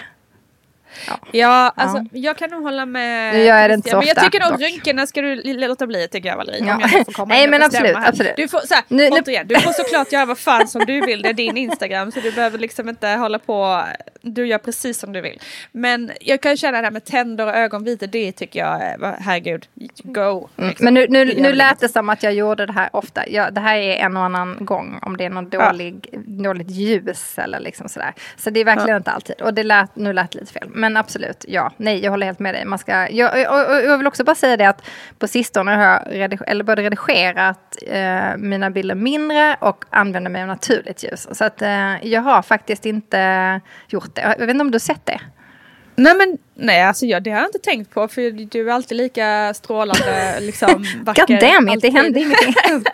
[1.09, 1.18] Ja.
[1.30, 3.34] Ja, alltså jag kan nog hålla med.
[3.34, 5.34] Nu jag det inte så Men jag ofta, tycker nog rynkorna ska du
[5.68, 6.64] låta bli tycker jag Valerie.
[6.66, 6.74] Ja.
[6.74, 8.09] Om jag nu får komma Nej, men absolut, här.
[8.09, 8.32] absolut.
[8.36, 11.01] Du får, så här, Nu- nu- återigen, du får såklart göra vad fan som du
[11.01, 11.22] vill.
[11.22, 13.84] Det är din Instagram så du behöver liksom inte hålla på.
[14.22, 15.40] Du gör precis som du vill.
[15.72, 18.07] Men jag kan känna det här med tänder och ögonvitor.
[18.07, 19.66] Det tycker jag, är- herregud,
[20.03, 20.49] go.
[20.57, 20.68] Mm.
[20.68, 20.84] liksom.
[20.84, 23.28] Men nu, nu, Det nu lät det som att jag gjorde det här ofta.
[23.28, 25.70] Jag, det här är en och annan gång om det är något Ja.
[25.70, 28.12] dålig, dåligt ljus eller liksom sådär.
[28.36, 29.40] Så det är verkligen inte alltid.
[29.43, 30.68] Och det lät, nu lät det lite fel.
[30.82, 31.72] Men absolut, ja.
[31.76, 32.64] Nej, jag håller helt med dig.
[32.64, 34.86] Man ska, jag, och, och, jag vill också bara säga det att
[35.18, 40.42] på sistone har jag rediger, eller både redigerat eh, mina bilder mindre och använder mig
[40.42, 41.28] av naturligt ljus.
[41.32, 44.22] Så att eh, jag har faktiskt inte gjort det.
[44.22, 45.20] Jag vet inte om du har sett det?
[45.97, 48.97] Nej men nej alltså jag, det har jag inte tänkt på för du är alltid
[48.97, 51.26] lika strålande liksom vacker.
[51.26, 52.55] God damn it, det hände ingenting.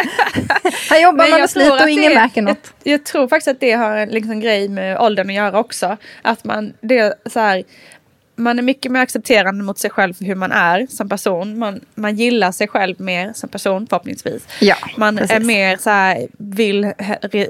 [0.90, 2.74] Här jobbar man med tror och ingen märker något.
[2.82, 5.96] Jag, jag tror faktiskt att det har en liksom grej med åldern att göra också.
[6.22, 7.64] Att man, det så här,
[8.38, 11.58] man är mycket mer accepterande mot sig själv för hur man är som person.
[11.58, 14.42] Man, man gillar sig själv mer som person förhoppningsvis.
[14.60, 15.36] Ja, man precis.
[15.36, 16.92] är mer så här, vill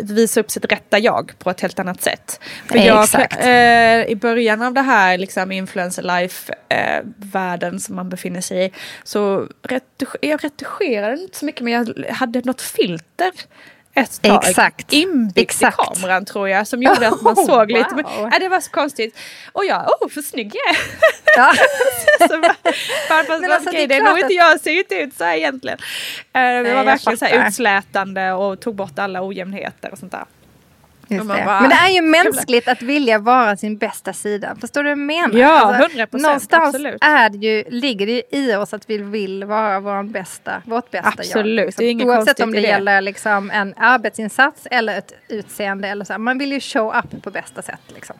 [0.03, 2.41] visa upp sitt rätta jag på ett helt annat sätt.
[2.67, 3.37] För Eh, jag, exakt.
[3.45, 8.73] eh, I början av det här liksom influencer life-världen som man befinner sig i
[9.05, 13.31] så retusch- jag retuscherade inte så mycket men jag hade något filter
[13.99, 14.93] ett tag Exakt.
[14.93, 15.79] inbyggt Exakt.
[15.79, 17.95] i kameran tror jag som gjorde att man Oh, såg lite.
[17.95, 18.29] Men, wow.
[18.33, 19.19] ja, det var så konstigt.
[19.53, 20.81] Och jag, åh för snygg jag är.
[21.37, 21.53] Ja.
[22.29, 22.57] så bara,
[23.09, 25.25] bara, fast, Men alltså, okej, det är nog inte jag ser ju inte ut så
[25.25, 25.79] här egentligen.
[26.33, 30.25] Eh, det var verkligen så här utslätande och tog bort alla ojämnheter och sånt där.
[31.11, 31.45] Just det.
[31.45, 34.57] bara, Men det är ju mänskligt att vilja vara sin bästa sida.
[34.61, 35.39] Förstår du vad jag menar?
[35.39, 36.99] Ja, 100%, Någonstans absolut.
[37.01, 41.09] är det ju, ligger det i oss att vi vill vara vår bästa, vårt bästa
[41.09, 41.67] Absolut, jag.
[41.67, 41.83] liksom.
[41.83, 42.67] det är inget Oavsett om det, det.
[42.67, 45.89] gäller liksom en arbetsinsats eller ett utseende.
[45.89, 46.19] Eller så.
[46.19, 47.81] Man vill ju show up på bästa sätt.
[47.95, 48.17] Liksom.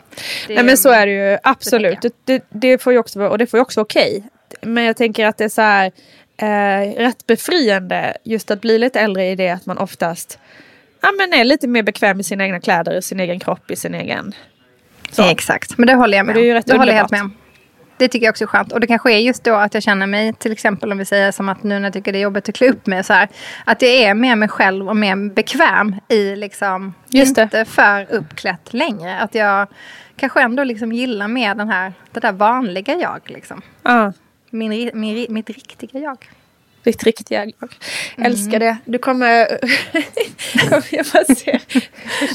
[0.47, 1.99] Det Nej men så är det ju absolut.
[2.25, 4.25] Det, det, får ju också och det får ju också vara okej.
[4.63, 5.93] Men jag tänker att det är så här
[6.37, 10.39] eh, rätt befriande just att bli lite äldre i det att man oftast
[11.01, 13.77] ja, men är lite mer bekväm i sina egna kläder, i sin egen kropp, i
[13.77, 14.33] sin egen...
[15.11, 15.31] Så.
[15.31, 16.55] Exakt, men det håller jag med det är om.
[16.55, 17.35] rätt Det håller jag helt med om.
[17.97, 18.73] Det tycker jag också är skönt.
[18.73, 21.33] Och det kanske är just då att jag känner mig, till exempel om vi säger
[21.33, 23.29] som att nu när jag tycker det är jobbigt att klä upp mig så här.
[23.65, 27.19] Att jag är med mig själv och mer bekväm i liksom, det.
[27.19, 29.19] inte för uppklätt längre.
[29.19, 29.67] Att jag
[30.17, 33.63] kanske ändå liksom gillar mer den här, det där vanliga jag liksom.
[33.83, 34.13] Ja.
[34.51, 36.31] Min, min, mitt riktiga jag.
[36.83, 37.53] Ditt riktiga jag.
[38.17, 38.33] Mm.
[38.33, 38.77] Älskar det.
[38.85, 39.29] Du kommer...
[40.91, 41.59] jag bara se.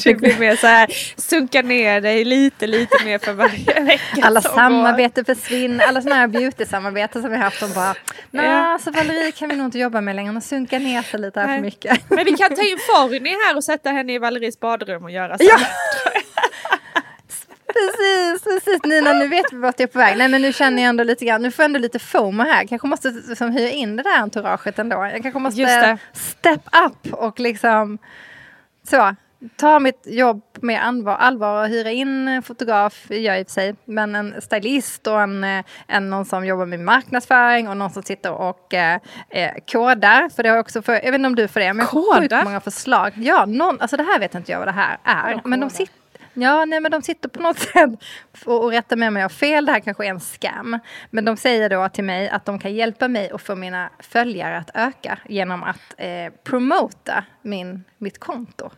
[0.03, 0.87] Du blir mer så här,
[1.17, 4.49] sunka ner dig lite, lite mer för varje vecka Alla går.
[4.49, 7.59] samarbeten försvinner, alla sådana här beauty-samarbeten som vi har haft.
[7.59, 7.95] De bara,
[8.31, 8.79] nej, Ja.
[8.83, 10.31] så Valerie kan vi nog inte jobba med längre.
[10.31, 11.57] Hon sunkar ner sig lite här Nej.
[11.57, 12.09] för mycket.
[12.09, 15.37] Men vi kan ta in Forni här och sätta henne i Valeries badrum och göra
[15.37, 15.43] så.
[15.43, 15.57] Ja.
[17.73, 18.83] Precis, precis.
[18.83, 20.17] Nina, nu vet vi vart jag är på väg.
[20.17, 22.67] Nej, men nu känner jag ändå lite grann, nu får jag ändå lite FOMO här.
[22.67, 24.95] Kanske måste liksom, hyra in det där entouraget ändå.
[24.95, 27.97] Jag kanske Just måste step up och liksom
[28.89, 29.15] så.
[29.55, 33.75] Ta mitt jobb med allvar, allvar och hyra in fotograf, gör i och för sig,
[33.85, 38.03] men en stylist och en, eh, en någon som jobbar med marknadsföring och någon som
[38.03, 38.99] sitter och eh,
[39.29, 40.29] eh, kodar.
[40.29, 42.43] För det har också, för, jag vet inte om du får det, men jag har
[42.43, 43.13] många förslag.
[43.15, 45.41] Ja, någon, alltså det här vet inte jag vad det här är.
[45.43, 46.02] Men de sitter
[46.33, 47.89] Ja, nej, men de sitter på något sätt
[48.45, 49.65] och, och rättar med mig av fel.
[49.65, 50.79] Det här kanske är en scam.
[51.09, 54.57] Men de säger då till mig att de kan hjälpa mig att få mina följare
[54.57, 58.69] att öka genom att eh, promota min, mitt konto.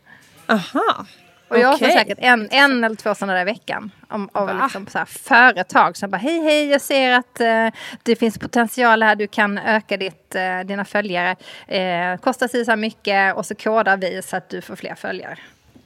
[0.48, 1.06] Aha.
[1.48, 1.98] Och jag får Okej.
[1.98, 3.92] säkert en, en eller två sådana där i veckan.
[4.10, 7.68] Om, av liksom så företag som bara hej hej jag ser att eh,
[8.04, 9.16] det finns potential här.
[9.16, 11.36] Du kan öka ditt, eh, dina följare.
[11.68, 14.96] Eh, kostar sig så här mycket och så kodar vi så att du får fler
[14.96, 15.38] följare.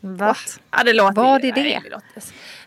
[0.02, 0.36] Va?
[0.72, 1.64] Ja, det låter Vad är det?
[1.64, 2.06] nej, låter,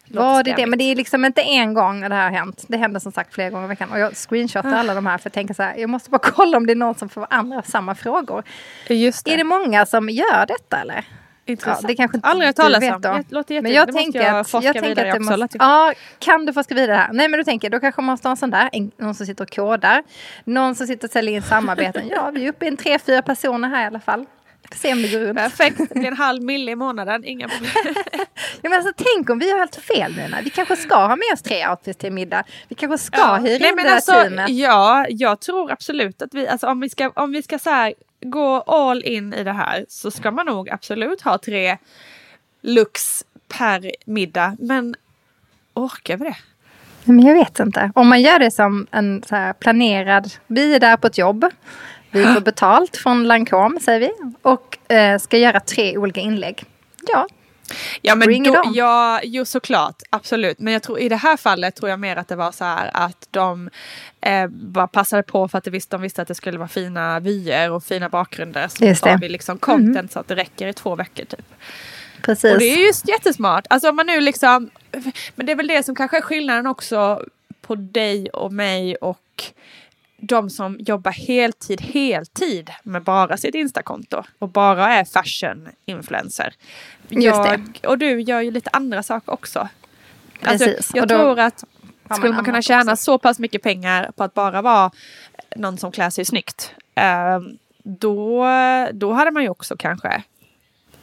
[0.06, 0.66] det Vad är det?
[0.66, 2.64] Men det är liksom inte en gång det här har hänt.
[2.68, 3.90] Det händer som sagt flera gånger i veckan.
[3.90, 5.76] Och jag screenshotar alla de här för att tänka så här.
[5.76, 8.42] Jag måste bara kolla om det är någon som får andra samma frågor.
[8.88, 9.32] Just det.
[9.32, 11.04] Är det många som gör detta eller?
[11.44, 11.78] Intressant.
[11.82, 13.00] Ja, det kanske inte Aldrig hört talas om.
[13.00, 13.08] då.
[13.08, 13.62] Det låter jätte...
[13.62, 15.62] Men jag det måste tänker jag att, forska jag tänker att det måste, typ.
[15.62, 17.12] Ja, kan du forska vidare här?
[17.12, 19.26] Nej men du tänker, då kanske man måste ha en sån där, en, någon som
[19.26, 20.02] sitter och kodar.
[20.44, 22.02] Någon som sitter och säljer in samarbeten.
[22.10, 24.26] Ja, vi är uppe i en tre, fyra personer här i alla fall.
[24.74, 25.38] Se om det går runt.
[25.38, 27.94] Perfekt, det blir en halv mille i månaden, inga problem.
[28.62, 30.36] Ja, men alltså, tänk om vi har helt fel Nina.
[30.44, 32.44] Vi kanske ska ha med oss tre outfits till middag.
[32.68, 33.36] Vi kanske ska Ja.
[33.36, 34.48] hyra Nej, in men det alltså, teamet.
[34.50, 37.94] Ja, jag tror absolut att vi, alltså om vi ska, om vi ska så här,
[38.20, 41.76] gå all in i det här så ska man nog absolut ha tre
[42.62, 44.56] lux per middag.
[44.58, 44.94] Men
[45.74, 46.36] orkar vi det?
[47.04, 47.92] Men jag vet inte.
[47.94, 51.44] Om man gör det som en så planerad, vi är där på ett jobb.
[52.12, 54.10] Vi får betalt från Lancome säger vi.
[54.42, 56.64] Och eh, ska göra tre olika inlägg.
[57.12, 57.26] Ja,
[58.02, 60.58] Ja, men då, ja, jo såklart, absolut.
[60.58, 62.90] Men jag tror i det här fallet tror jag mer att det var så här
[62.94, 63.70] att de
[64.20, 67.20] eh, bara passade på för att de visste, de visste att det skulle vara fina
[67.20, 68.68] vyer och fina bakgrunder.
[68.68, 69.10] Så Just det.
[69.10, 69.20] Mm.
[69.20, 71.46] vi liksom content så att det räcker i två veckor typ.
[72.22, 72.52] Precis.
[72.52, 73.66] Och det är just jättesmart.
[73.70, 74.70] Alltså om man nu liksom,
[75.34, 77.24] men det är väl det som kanske är skillnaden också
[77.60, 79.18] på dig och mig och
[80.24, 86.52] de som jobbar heltid, heltid med bara sitt Instakonto och bara är fashion-influencer.
[87.08, 89.68] Jag, och du gör ju lite andra saker också.
[90.42, 91.64] Alltså, Precis, jag och då tror att
[92.16, 93.04] skulle man kunna tjäna också.
[93.04, 94.90] så pass mycket pengar på att bara vara
[95.56, 96.74] någon som klär sig snyggt.
[96.94, 97.38] eh,
[97.84, 98.46] då,
[98.92, 100.22] då hade man ju också kanske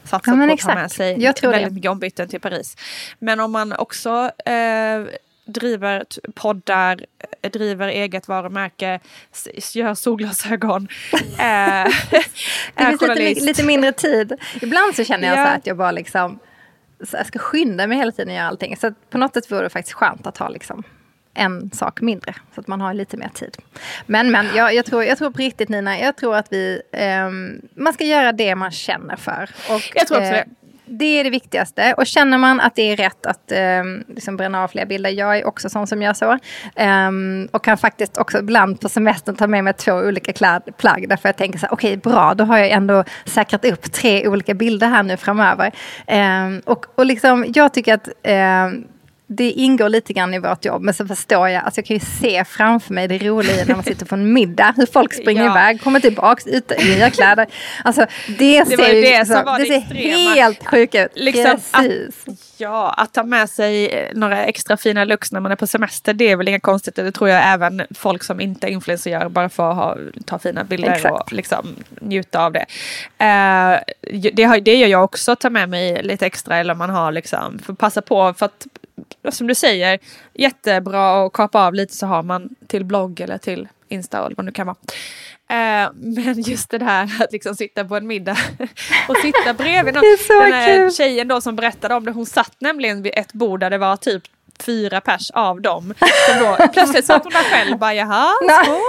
[0.04, 1.70] satsat Ja, på att ta med sig Jag väldigt det.
[1.76, 2.78] mycket ombyten till Paris.
[3.20, 5.02] Men om man också eh,
[5.50, 6.04] driver
[6.36, 7.06] poddar,
[7.42, 9.00] eh, driver eget varumärke,
[9.74, 10.88] gör solglasögon.
[11.38, 11.86] eh, är
[12.76, 14.34] Det finns lite, lite mindre tid.
[14.62, 15.46] Ibland så känner jag Ja.
[15.46, 16.40] så att jag bara liksom
[17.12, 18.78] jag ska skynda mig hela tiden att göra allting.
[18.78, 20.84] Så på något sätt vore det faktiskt skönt att ha liksom
[21.34, 22.36] en sak mindre.
[22.56, 23.58] Så att man har lite mer tid.
[24.06, 27.62] Men, men jag, jag, tror, jag tror på riktigt Nina, jag tror att vi, ehm,
[27.76, 29.50] man ska göra det man känner för.
[29.70, 30.46] Och, Jag tror också eh, det
[30.90, 31.94] det är det viktigaste.
[31.94, 35.38] Och känner man att det är rätt att um, liksom bränna av fler bilder, jag
[35.38, 36.38] är också sån som gör så.
[36.84, 41.10] Um, och kan faktiskt också ibland på semestern ta med mig två olika kläd, plagg.
[41.10, 44.54] Därför jag tänker så här, okej bra, då har jag ändå säkrat upp tre olika
[44.54, 45.72] bilder här nu framöver.
[46.08, 48.08] Um, och, och liksom, jag tycker att
[49.32, 52.06] det ingår lite grann i vårt jobb, men så förstår jag, alltså jag kan ju
[52.22, 55.52] se framför mig det roliga när man sitter på en middag, hur folk springer Ja.
[55.52, 57.48] iväg, kommer tillbaks ut i nya kläder.
[57.84, 60.30] Alltså det, Det ser ju det så- som var det det ser extrema.
[60.34, 61.08] helt sjukt ut.
[61.16, 62.26] Liksom Precis.
[62.58, 66.14] Ja, att ta med sig eh, några extra fina looks när man är på semester,
[66.14, 66.96] det är väl inget konstigt.
[66.96, 70.40] Det tror jag även folk som inte är influencer gör, bara för att ha, ta
[70.40, 71.14] fina bilder Exakt.
[71.14, 72.66] och liksom njuta av det.
[73.18, 73.80] Eh,
[74.34, 77.74] det, det gör jag också, ta med mig lite extra eller man har liksom, för
[77.74, 78.68] att passa på för att
[79.30, 80.00] som du säger,
[80.34, 84.46] jättebra att kapa av lite så har man till blogg eller till Insta eller vad
[84.46, 84.78] det nu kan vara.
[85.50, 88.38] Eh, men just det där att liksom sitta på en middag
[89.08, 90.04] och sitta bredvid någon.
[90.30, 90.92] Den här kul.
[90.92, 93.98] tjejen då som berättade om det, hon satt nämligen vid ett bord där det var
[93.98, 94.24] typ
[94.64, 95.94] fyra pers av dem.
[96.30, 98.32] Som då, plötsligt satt hon där själv bara jaha,
[98.64, 98.80] skål!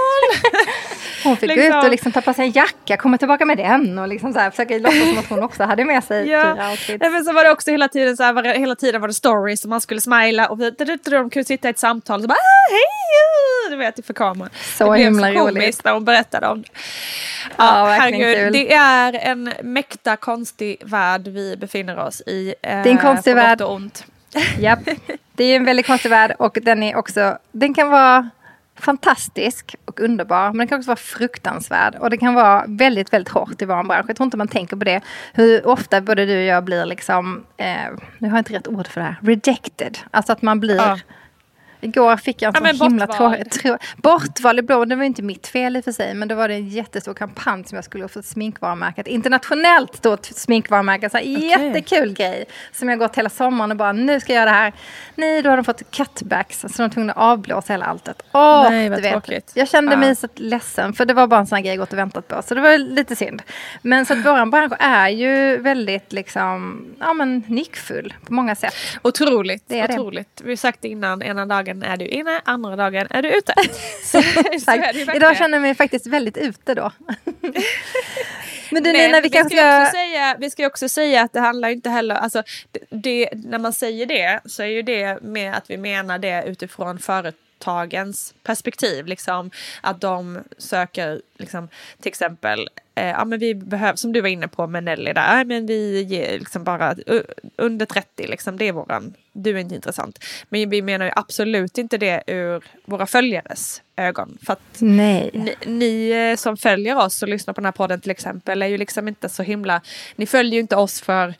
[1.23, 3.57] Hon fick gå liksom- ut och liksom ta på sig en jacka, komma tillbaka med
[3.57, 6.55] den och liksom så här, försöka låtsas som att hon också hade med sig fyra
[6.59, 7.01] Ja, outfits.
[7.01, 9.13] Nej, men så var det också hela tiden så här, var hela tiden var det
[9.13, 12.33] stories och man skulle smila och de kunde sitta i ett samtal och så bara
[12.33, 13.69] ah, hej!
[13.69, 14.49] Du vet inför kameran.
[14.77, 15.55] Så det blev himla så roligt.
[15.55, 16.67] komiskt när hon berättade om det.
[17.57, 18.53] Ja, verkligen herregud, kul.
[18.53, 22.53] Det är en mäkta konstig värld vi befinner oss i.
[22.63, 23.61] eh, Det är en konstig på gott värld.
[23.61, 24.05] och ont.
[24.59, 24.79] Japp.
[25.33, 28.29] Det är en väldigt konstig värld och den är också, den kan vara
[28.75, 33.33] fantastisk och underbar men den kan också vara fruktansvärd och det kan vara väldigt, väldigt
[33.33, 34.05] hårt i vår bransch.
[34.07, 35.01] Jag tror inte man tänker på det.
[35.33, 37.65] Hur ofta både du och jag blir liksom, eh,
[38.17, 39.97] nu har jag inte rätt ord för det här, rejected.
[40.11, 40.97] Alltså att man blir Ja.
[41.81, 43.51] Igår fick jag en Ja, sån men himla tråkig...
[43.51, 46.35] Trå, bortvald i blå, det var inte mitt fel i och för sig, men då
[46.35, 49.01] var det en jättestor kampanj som jag skulle få sminkvarumärke.
[49.01, 52.45] Ett internationellt stort sminkvarumärke, så här, jättekul grej.
[52.71, 54.73] Som jag gått hela sommaren och bara, nu ska jag göra det här.
[55.15, 58.21] Nej, då har de fått cutbacks, så de var tvungna att avblåsa hela alltet.
[58.33, 59.51] Åh, Nej, vad tråkigt.
[59.55, 59.97] Jag kände Ja.
[59.97, 62.27] mig så ledsen, för det var bara en sån här grej jag gått och väntat
[62.27, 62.41] på.
[62.41, 63.41] Så det var lite synd.
[63.81, 68.73] Men så att våran bransch är ju väldigt liksom, ja men nickfull på många sätt.
[69.01, 69.93] Otroligt, Det är det.
[69.93, 70.41] otroligt.
[70.43, 73.53] Vi har sagt det innan, ena dagen är du inne, andra dagen är du ute.
[74.03, 74.21] Så,
[74.65, 75.15] så är.
[75.15, 76.91] Idag känner jag mig faktiskt väldigt ute då.
[78.71, 81.33] Men du Men Nina, vi vi kanske ska, också säga, vi ska också säga att
[81.33, 82.43] det handlar inte heller, alltså
[82.89, 86.99] det, när man säger det så är ju det med att vi menar det utifrån
[87.61, 89.05] företagens perspektiv.
[89.05, 89.51] Liksom,
[89.81, 91.67] att de söker liksom,
[92.01, 95.37] till exempel, eh, ja men vi behöver, som du var inne på med Nelly där,
[95.37, 96.95] ja, men vi ger liksom bara
[97.57, 100.19] under 30, liksom, det är våran, du är inte intressant.
[100.49, 104.37] Men vi menar ju absolut inte det ur våra följares ögon.
[104.45, 105.29] För att Nej.
[105.33, 108.67] ni, ni eh, som följer oss och lyssnar på den här podden till exempel är
[108.67, 109.81] ju liksom inte så himla,
[110.15, 111.33] ni följer ju inte oss för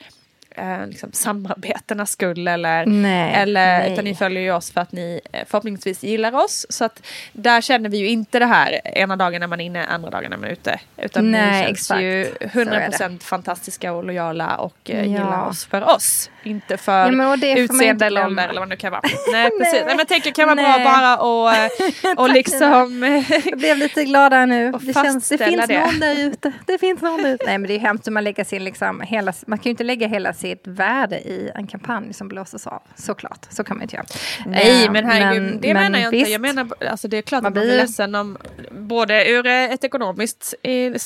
[0.55, 3.93] eh, liksom samarbetenas skull eller, Nej, eller nej.
[3.93, 6.65] utan ni följer ju oss för att ni eh, förhoppningsvis gillar oss.
[6.69, 7.01] Så att
[7.33, 10.29] där känner vi ju inte det här ena dagen när man är inne, andra dagen
[10.29, 10.79] när man är ute.
[10.97, 12.01] Utan Nej, ni känns exakt.
[12.01, 12.71] ju Så är det.
[12.97, 15.03] 100% fantastiska och lojala och eh, Ja.
[15.03, 16.29] gillar oss för oss.
[16.43, 19.01] Inte för Ja, utseende eller ålder eller vad det nu kan vara.
[19.31, 21.69] Nej precis, Nej, men jag tänker det kan vara bra bara och, eh,
[22.17, 23.03] och liksom
[23.45, 24.71] Jag blev lite gladare nu.
[24.81, 25.79] Det, känns, det finns det.
[25.85, 26.51] någon där ute.
[26.65, 27.45] Det finns någon där ute.
[27.45, 29.83] Nej men det är hemskt om man lägger sin liksom hela, man kan ju inte
[29.83, 32.81] lägga hela sitt värde i en kampanj som blåses av.
[32.95, 34.05] Såklart, så kan man inte göra.
[34.45, 36.17] Nej Eh, men herregud, det men menar jag inte.
[36.17, 36.31] visst.
[36.31, 38.37] Jag menar, alltså det är klart Man att man blir blir- ledsen om
[38.71, 40.53] både ur ett ekonomiskt,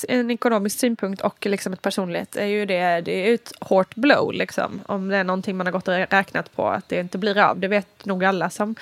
[0.08, 4.32] en ekonomisk synpunkt och liksom ett personligt är ju det, det är ett hårt blow
[4.32, 4.80] liksom.
[4.86, 7.60] Om det är någonting man har gått och räknat på att det inte blir av.
[7.60, 8.74] Det vet nog alla som,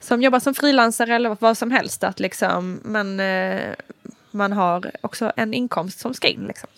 [0.00, 3.74] som jobbar som frilansare eller vad som helst att liksom, men eh,
[4.30, 6.46] man har också en inkomst som ska in.
[6.46, 6.68] Liksom.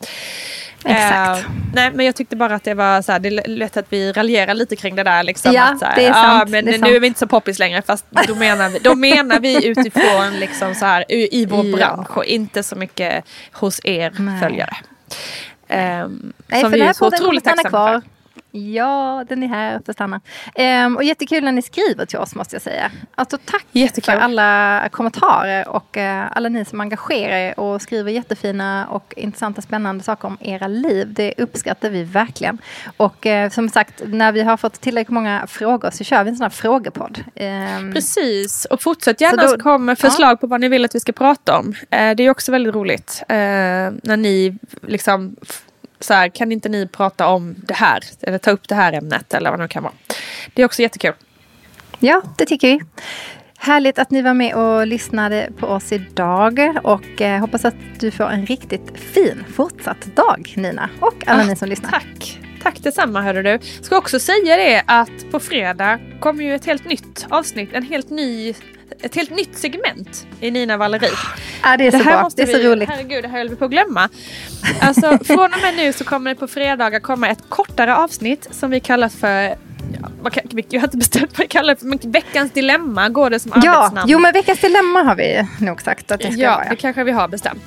[0.84, 1.46] Exakt.
[1.46, 3.86] Uh, nej, men jag tyckte bara att det var så här, det är lätt att
[3.88, 5.22] vi raljerar lite kring det där.
[5.22, 6.42] Liksom, ja, att, så här, det är sant.
[6.42, 6.92] Ah, men är nu sant.
[6.92, 7.82] är vi inte så poppis längre.
[7.82, 11.76] Fast då menar vi, då menar vi utifrån liksom så här, i vår Ja.
[11.76, 14.40] bransch och inte så mycket hos er Nej.
[14.40, 14.76] följare.
[15.68, 18.03] Um, Nej, som för vi är så otroligt tacksamma för.
[18.55, 20.20] Ja, den är här för att stanna.
[20.55, 22.90] Ehm, och jättekul när ni skriver till oss måste jag säga.
[23.14, 24.14] Alltså tack Jättekul.
[24.14, 29.62] för alla kommentarer och eh, alla ni som engagerar er och skriver jättefina och intressanta
[29.62, 31.12] spännande saker om era liv.
[31.12, 32.59] Det uppskattar vi verkligen.
[32.96, 36.36] Och eh, som sagt, när vi har fått tillräckligt många frågor så kör vi en
[36.36, 37.24] sån här frågepodd.
[37.34, 41.00] Ehm, Precis, och fortsätt gärna då- komma med förslag på vad ni vill att vi
[41.00, 41.74] ska prata om.
[41.90, 43.36] Eh, det är också väldigt roligt eh,
[44.03, 45.36] när ni liksom
[46.03, 49.34] så här, kan inte ni prata om det här eller ta upp det här ämnet
[49.34, 49.92] eller vad det kan vara.
[50.55, 51.14] Det är också jättekul.
[51.98, 52.80] Ja, det tycker vi.
[53.59, 56.78] Härligt att ni var med och lyssnade på oss idag.
[56.84, 60.90] Och eh, hoppas att du får en riktigt fin fortsatt dag, Nina.
[61.00, 61.90] Och alla Ah, ni som lyssnar.
[61.90, 62.40] Tack!
[62.62, 63.59] Tack detsamma hörru du.
[63.82, 68.11] Ska också säga det att på fredag kommer ju ett helt nytt avsnitt, en helt
[68.11, 68.55] ny,
[69.01, 71.11] ett helt nytt segment i Nina Valerie.
[71.62, 72.22] Ja, det är så det här bra.
[72.22, 72.88] måste Det är så vi, roligt.
[72.88, 74.09] Herregud, det här höll vi på att glömma.
[74.80, 78.70] Alltså, från och med nu så kommer det på fredagar komma ett kortare avsnitt som
[78.70, 79.57] vi kallar för
[80.03, 80.30] Ja,
[80.70, 83.53] jag har inte bestämt vad vi kallar det för, men veckans dilemma går det som
[83.64, 84.11] Ja, arbetsnamn.
[84.11, 86.68] jo men veckans dilemma har vi nog sagt att det ska ja, vara.
[86.68, 87.62] det kanske vi har bestämt.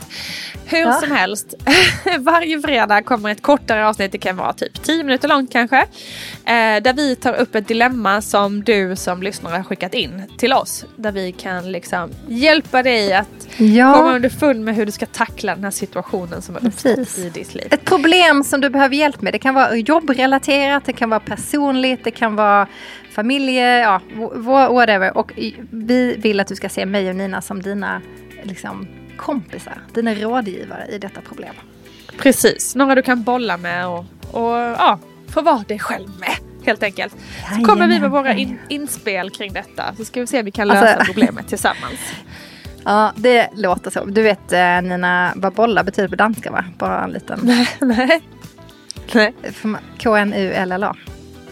[0.67, 0.93] Hur Ja.
[0.93, 1.53] som helst,
[2.19, 5.77] varje fredag kommer ett kortare avsnitt, det kan vara typ 10 minuter långt kanske.
[5.77, 10.53] Eh, där vi tar upp ett dilemma som du som lyssnare har skickat in till
[10.53, 10.85] oss.
[10.95, 15.55] Där vi kan liksom hjälpa dig att komma Ja, underfund med hur du ska tackla
[15.55, 17.67] den här situationen som har uppstått i ditt liv.
[17.71, 19.33] ett problem som du behöver hjälp med.
[19.33, 22.67] Det kan vara jobbrelaterat, det kan vara personligt, det kan vara
[23.11, 25.17] familje, ja, wh- whatever.
[25.17, 25.31] Och
[25.69, 28.01] vi vill att du ska se mig och Nina som dina
[28.43, 28.87] liksom,
[29.17, 31.55] kompisar, dina rådgivare i detta problem.
[32.17, 34.99] Precis, några du kan bolla med och, och ja,
[35.29, 36.31] få vara dig själv med.
[36.65, 37.15] Helt enkelt.
[37.55, 39.95] Så kommer vi med våra in, inspel kring detta.
[39.97, 41.99] Så ska vi se om vi kan lösa Alltså- problemet tillsammans.
[42.87, 44.05] Ja, det låter så.
[44.05, 46.65] Du vet eh, Nina, vad bolla betyder på danska va?
[46.77, 47.39] Bara en liten.
[47.81, 48.21] Nej.
[49.13, 49.33] Nej.
[49.53, 49.79] Får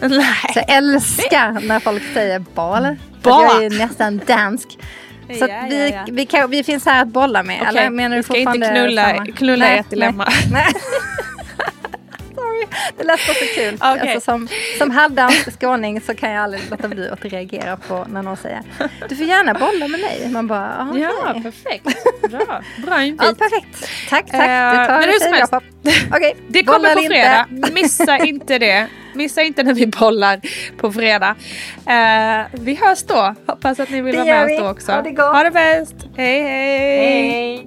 [0.00, 0.52] K-N-U-L-L-A.
[0.52, 0.64] Så Nej.
[0.68, 2.96] jag älskar när folk säger bal.
[3.22, 3.42] Bal.
[3.42, 4.78] Jag är ju nästan dansk.
[5.38, 6.04] Så Ja, vi, ja, ja.
[6.12, 7.56] Vi, kan, vi finns här att bolla med.
[7.62, 10.28] Okej, Eller menar du vi ska inte knulla, knulla Nej, ett dilemma.
[10.52, 10.66] Nej.
[12.98, 13.74] det lät bara så kul.
[13.74, 14.00] Okej.
[14.00, 14.48] Alltså, som,
[14.78, 18.62] som halvdansk skåning så kan jag aldrig låta bli att reagera på när någon säger
[19.08, 20.28] du får gärna bolla med mig.
[20.30, 21.84] Man bara, "Ah, Ja, okej." perfekt.
[22.30, 23.22] Bra, bra invit.
[23.28, 23.88] Ja, perfekt.
[24.10, 24.40] Tack, tack.
[24.40, 25.60] Eh, det tar men hur som på.
[26.16, 27.46] Okej, Det kommer på fredag.
[27.50, 27.72] inte.
[27.74, 28.86] Missa inte det.
[29.14, 30.40] Missa inte när vi bollar
[30.76, 31.34] på fredag.
[31.86, 33.34] Eh, vi hörs då.
[33.46, 34.58] Hoppas att ni vill Det vara med oss vi.
[34.58, 34.92] då också.
[34.92, 35.32] Ha det gott.
[35.36, 35.94] Ha det bäst.
[36.16, 36.42] hej.
[36.42, 37.28] hej.
[37.30, 37.66] Hej.